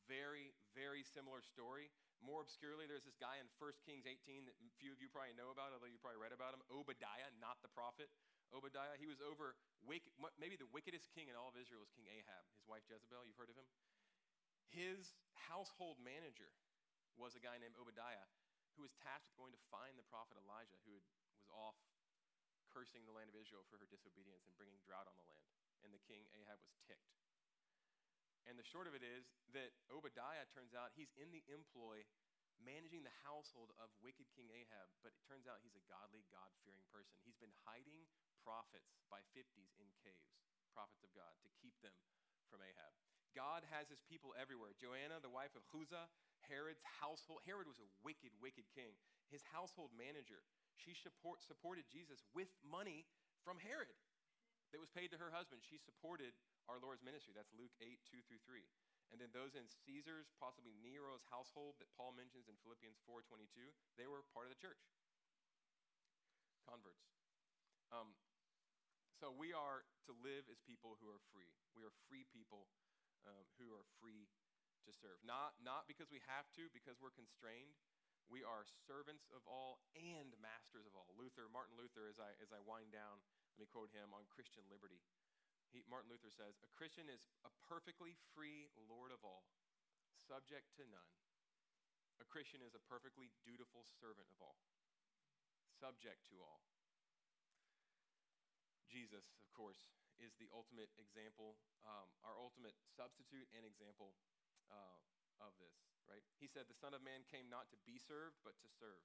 [0.05, 1.89] very, very similar story.
[2.21, 5.49] More obscurely, there's this guy in 1 Kings 18 that few of you probably know
[5.49, 8.13] about, although you probably read about him Obadiah, not the prophet.
[8.53, 9.57] Obadiah, he was over
[10.39, 13.27] maybe the wickedest king in all of Israel was King Ahab, his wife Jezebel.
[13.27, 13.67] You've heard of him?
[14.71, 16.53] His household manager
[17.17, 18.29] was a guy named Obadiah
[18.77, 21.07] who was tasked with going to find the prophet Elijah, who had,
[21.41, 21.81] was off
[22.69, 25.49] cursing the land of Israel for her disobedience and bringing drought on the land.
[25.81, 27.26] And the king Ahab was ticked.
[28.47, 32.07] And the short of it is that Obadiah turns out he's in the employ
[32.63, 36.49] managing the household of wicked King Ahab, but it turns out he's a godly, God
[36.65, 37.21] fearing person.
[37.21, 38.09] He's been hiding
[38.41, 40.33] prophets by 50s in caves,
[40.73, 41.93] prophets of God, to keep them
[42.49, 42.95] from Ahab.
[43.37, 44.73] God has his people everywhere.
[44.81, 46.09] Joanna, the wife of Chuza,
[46.49, 48.97] Herod's household, Herod was a wicked, wicked king.
[49.29, 50.41] His household manager,
[50.79, 53.05] she support, supported Jesus with money
[53.45, 53.93] from Herod
[54.73, 55.61] that was paid to her husband.
[55.61, 56.33] She supported
[56.67, 57.35] our Lord's ministry.
[57.35, 58.67] That's Luke 8, 2 through 3.
[59.15, 64.11] And then those in Caesar's, possibly Nero's household that Paul mentions in Philippians 4:22, they
[64.11, 64.83] were part of the church.
[66.67, 67.07] Converts.
[67.95, 68.19] Um,
[69.15, 71.55] so we are to live as people who are free.
[71.79, 72.67] We are free people
[73.25, 74.27] um, who are free
[74.85, 75.23] to serve.
[75.23, 77.79] Not, not because we have to, because we're constrained.
[78.27, 81.15] We are servants of all and masters of all.
[81.15, 83.23] Luther, Martin Luther, as I, as I wind down,
[83.55, 84.99] let me quote him on Christian liberty.
[85.77, 89.45] He, Martin Luther says, A Christian is a perfectly free Lord of all,
[90.25, 91.13] subject to none.
[92.17, 94.57] A Christian is a perfectly dutiful servant of all,
[95.77, 96.65] subject to all.
[98.89, 99.85] Jesus, of course,
[100.17, 104.17] is the ultimate example, um, our ultimate substitute and example
[104.73, 104.97] uh,
[105.45, 105.77] of this,
[106.09, 106.25] right?
[106.41, 109.05] He said, The Son of Man came not to be served, but to serve,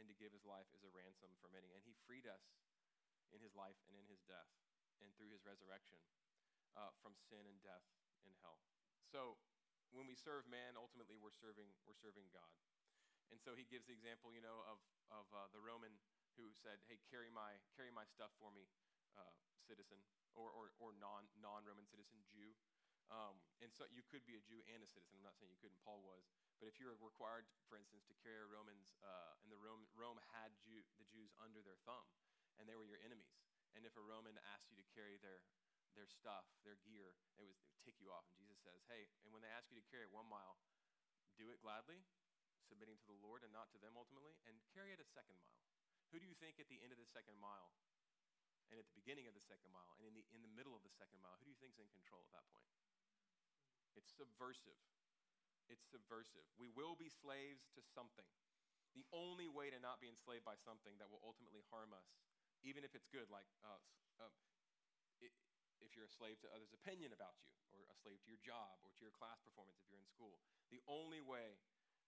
[0.00, 1.68] and to give his life as a ransom for many.
[1.76, 2.48] And he freed us
[3.28, 4.48] in his life and in his death
[5.02, 5.98] and through his resurrection
[6.74, 7.84] uh, from sin and death
[8.26, 8.60] and hell.
[9.08, 9.38] So
[9.90, 12.52] when we serve man, ultimately we're serving we're serving God.
[13.28, 14.80] And so he gives the example, you know, of
[15.12, 15.92] of uh, the Roman
[16.40, 18.68] who said, "Hey, carry my carry my stuff for me,
[19.16, 19.32] uh,
[19.64, 20.00] citizen,
[20.32, 22.56] or or, or non non Roman citizen Jew."
[23.08, 25.16] Um, and so you could be a Jew and a citizen.
[25.16, 25.80] I'm not saying you couldn't.
[25.80, 26.28] Paul was,
[26.60, 30.52] but if you're required, for instance, to carry Romans, uh, and the Rome Rome had
[30.60, 32.04] Jew, the Jews under their thumb,
[32.60, 33.47] and they were your enemies.
[33.74, 35.40] And if a Roman asked you to carry their
[35.96, 38.28] their stuff, their gear, it would tick you off.
[38.28, 40.60] And Jesus says, "Hey, and when they ask you to carry it one mile,
[41.36, 42.04] do it gladly,
[42.68, 45.58] submitting to the Lord and not to them ultimately, and carry it a second mile."
[46.12, 47.72] Who do you think at the end of the second mile,
[48.70, 50.82] and at the beginning of the second mile, and in the in the middle of
[50.82, 52.68] the second mile, who do you think's in control at that point?
[53.96, 54.78] It's subversive.
[55.68, 56.46] It's subversive.
[56.56, 58.28] We will be slaves to something.
[58.94, 62.06] The only way to not be enslaved by something that will ultimately harm us,
[62.62, 63.80] even if it's good, like uh,
[64.22, 64.32] uh,
[65.82, 68.82] if you're a slave to others' opinion about you, or a slave to your job,
[68.82, 70.42] or to your class performance if you're in school.
[70.74, 71.56] The only way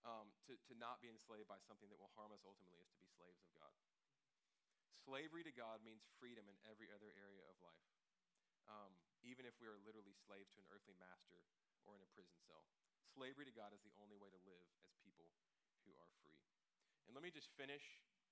[0.03, 3.01] um, to, to not be enslaved by something that will harm us ultimately is to
[3.01, 3.72] be slaves of God.
[5.01, 7.88] Slavery to God means freedom in every other area of life,
[8.68, 8.92] um,
[9.24, 11.40] even if we are literally slaves to an earthly master
[11.88, 12.68] or in a prison cell.
[13.09, 15.32] Slavery to God is the only way to live as people
[15.88, 16.36] who are free.
[17.09, 17.82] And let me just finish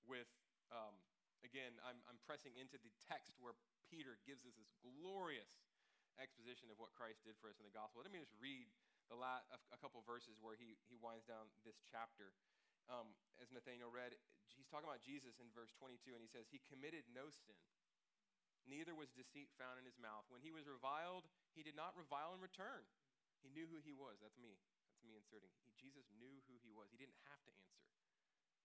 [0.05, 0.29] with
[0.71, 0.95] um,
[1.43, 3.55] again, I'm, I'm pressing into the text where
[3.87, 5.49] Peter gives us this glorious
[6.19, 8.03] exposition of what Christ did for us in the gospel.
[8.03, 8.67] Let me just read
[9.09, 12.35] the a, couple verses where he, he winds down this chapter.
[12.89, 14.17] Um, as Nathaniel read,
[14.53, 17.57] he's talking about Jesus in verse 22, and he says, He committed no sin,
[18.65, 20.25] neither was deceit found in his mouth.
[20.29, 22.85] When he was reviled, he did not revile in return.
[23.41, 24.17] He knew who he was.
[24.21, 24.57] That's me.
[24.89, 25.53] That's me inserting.
[25.65, 26.89] He, Jesus knew who he was.
[26.89, 28.08] He didn't have to answer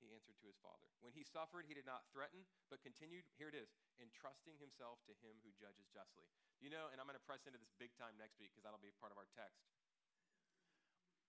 [0.05, 0.85] he answered to his father.
[1.01, 5.17] When he suffered, he did not threaten, but continued, here it is, entrusting himself to
[5.25, 6.29] him who judges justly.
[6.61, 8.85] You know, and I'm going to press into this big time next week because that'll
[8.85, 9.65] be part of our text.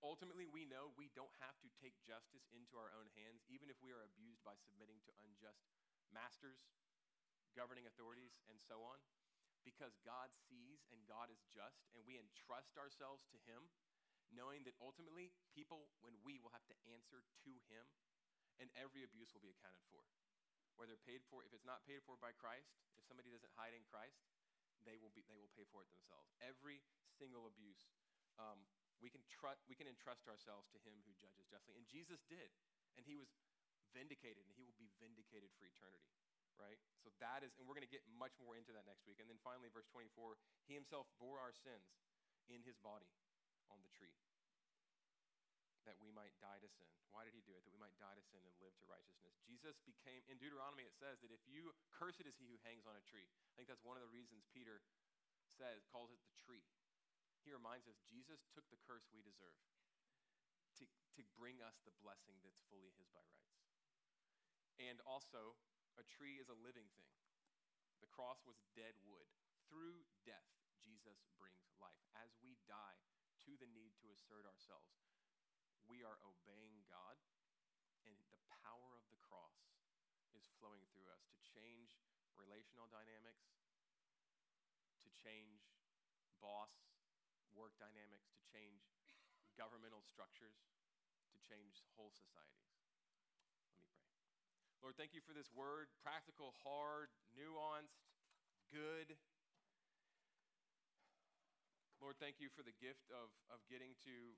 [0.03, 3.79] Ultimately, we know we don't have to take justice into our own hands, even if
[3.79, 5.65] we are abused by submitting to unjust
[6.13, 6.61] masters,
[7.57, 8.99] governing authorities, and so on,
[9.65, 13.65] because God sees and God is just, and we entrust ourselves to Him,
[14.29, 17.89] knowing that ultimately people, when we will have to answer to Him,
[18.59, 20.03] and every abuse will be accounted for.
[20.75, 23.83] Whether paid for, if it's not paid for by Christ, if somebody doesn't hide in
[23.87, 24.19] Christ,
[24.83, 26.27] they will, be, they will pay for it themselves.
[26.43, 26.83] Every
[27.15, 27.87] single abuse,
[28.35, 28.67] um,
[28.99, 31.79] we, can tr- we can entrust ourselves to him who judges justly.
[31.79, 32.51] And Jesus did.
[32.99, 33.31] And he was
[33.95, 36.11] vindicated, and he will be vindicated for eternity,
[36.59, 36.79] right?
[36.99, 39.23] So that is, and we're going to get much more into that next week.
[39.23, 40.35] And then finally, verse 24,
[40.67, 41.87] he himself bore our sins
[42.51, 43.07] in his body
[43.71, 44.24] on the tree
[45.85, 46.89] that we might die to sin.
[47.13, 47.63] Why did he do it?
[47.63, 49.37] That we might die to sin and live to righteousness.
[49.45, 52.97] Jesus became, in Deuteronomy, it says that if you, cursed is he who hangs on
[52.97, 53.25] a tree.
[53.25, 54.81] I think that's one of the reasons Peter
[55.55, 56.65] says, calls it the tree.
[57.45, 59.55] He reminds us Jesus took the curse we deserve
[60.81, 60.83] to,
[61.15, 63.61] to bring us the blessing that's fully his by rights.
[64.81, 65.55] And also,
[65.95, 67.13] a tree is a living thing.
[68.03, 69.29] The cross was dead wood.
[69.71, 70.51] Through death,
[70.83, 72.03] Jesus brings life.
[72.19, 72.99] As we die
[73.47, 75.04] to the need to assert ourselves,
[75.85, 77.17] we are obeying God,
[78.05, 79.73] and the power of the cross
[80.33, 81.97] is flowing through us to change
[82.35, 83.55] relational dynamics,
[85.05, 85.71] to change
[86.43, 86.73] boss
[87.55, 88.83] work dynamics, to change
[89.55, 90.59] governmental structures,
[91.31, 92.67] to change whole societies.
[93.71, 94.11] Let me pray.
[94.83, 98.03] Lord, thank you for this word practical, hard, nuanced,
[98.69, 99.15] good.
[102.03, 104.35] Lord, thank you for the gift of, of getting to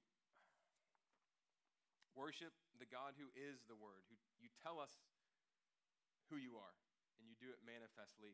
[2.18, 2.50] Worship
[2.82, 4.90] the God who is the Word, who you tell us
[6.34, 6.74] who you are,
[7.22, 8.34] and you do it manifestly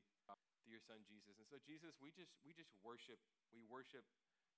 [0.63, 1.35] through your Son Jesus.
[1.35, 3.19] And so, Jesus, we just we just worship.
[3.51, 4.07] We worship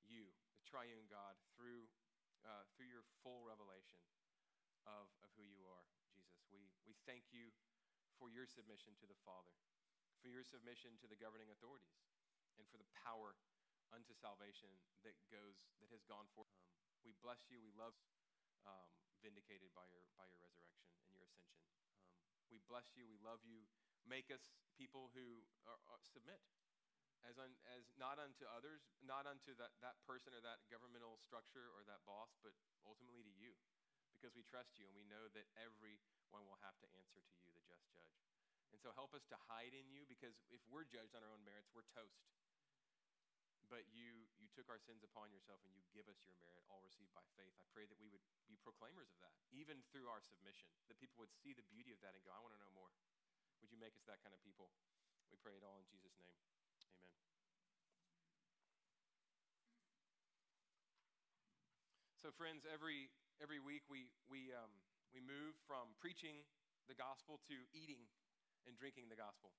[0.05, 1.89] you, the triune God through,
[2.45, 3.97] uh, through your full revelation
[4.86, 6.45] of, of who you are, Jesus.
[6.53, 7.49] We, we thank you
[8.21, 9.51] for your submission to the Father,
[10.21, 11.97] for your submission to the governing authorities,
[12.61, 13.34] and for the power
[13.89, 14.69] unto salvation
[15.01, 16.53] that goes that has gone forth.
[16.78, 17.57] Um, we bless you.
[17.61, 17.97] We love
[18.65, 21.65] um, vindicated by your by your resurrection and your ascension.
[21.89, 23.09] Um, we bless you.
[23.09, 23.65] We love you.
[24.05, 26.38] Make us people who are, are submit
[27.26, 31.73] as un, as not unto others, not unto that, that person or that governmental structure
[31.73, 32.53] or that boss, but
[32.86, 33.57] ultimately to you,
[34.13, 37.49] because we trust you and we know that everyone will have to answer to you,
[37.49, 38.13] the just judge.
[38.69, 41.41] And so help us to hide in you, because if we're judged on our own
[41.41, 42.21] merits, we're toast
[43.70, 46.82] but you you took our sins upon yourself and you give us your merit all
[46.86, 47.53] received by faith.
[47.57, 51.18] I pray that we would be proclaimers of that even through our submission that people
[51.22, 52.93] would see the beauty of that and go i want to know more.
[53.61, 54.70] Would you make us that kind of people?
[55.34, 56.36] We pray it all in jesus name.
[56.38, 57.26] Amen.
[62.22, 63.09] So friends every
[63.41, 64.72] every week we we um,
[65.13, 66.45] we move from preaching
[66.89, 68.05] the gospel to eating
[68.66, 69.53] and drinking the gospel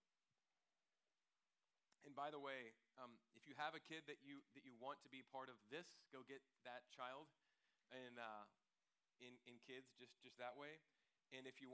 [2.07, 2.71] and by the way,
[3.03, 5.59] um, if you have a kid that you that you want to be part of
[5.69, 7.27] this, go get that child,
[7.91, 8.47] and uh,
[9.19, 10.79] in in kids just just that way.
[11.35, 11.65] And if you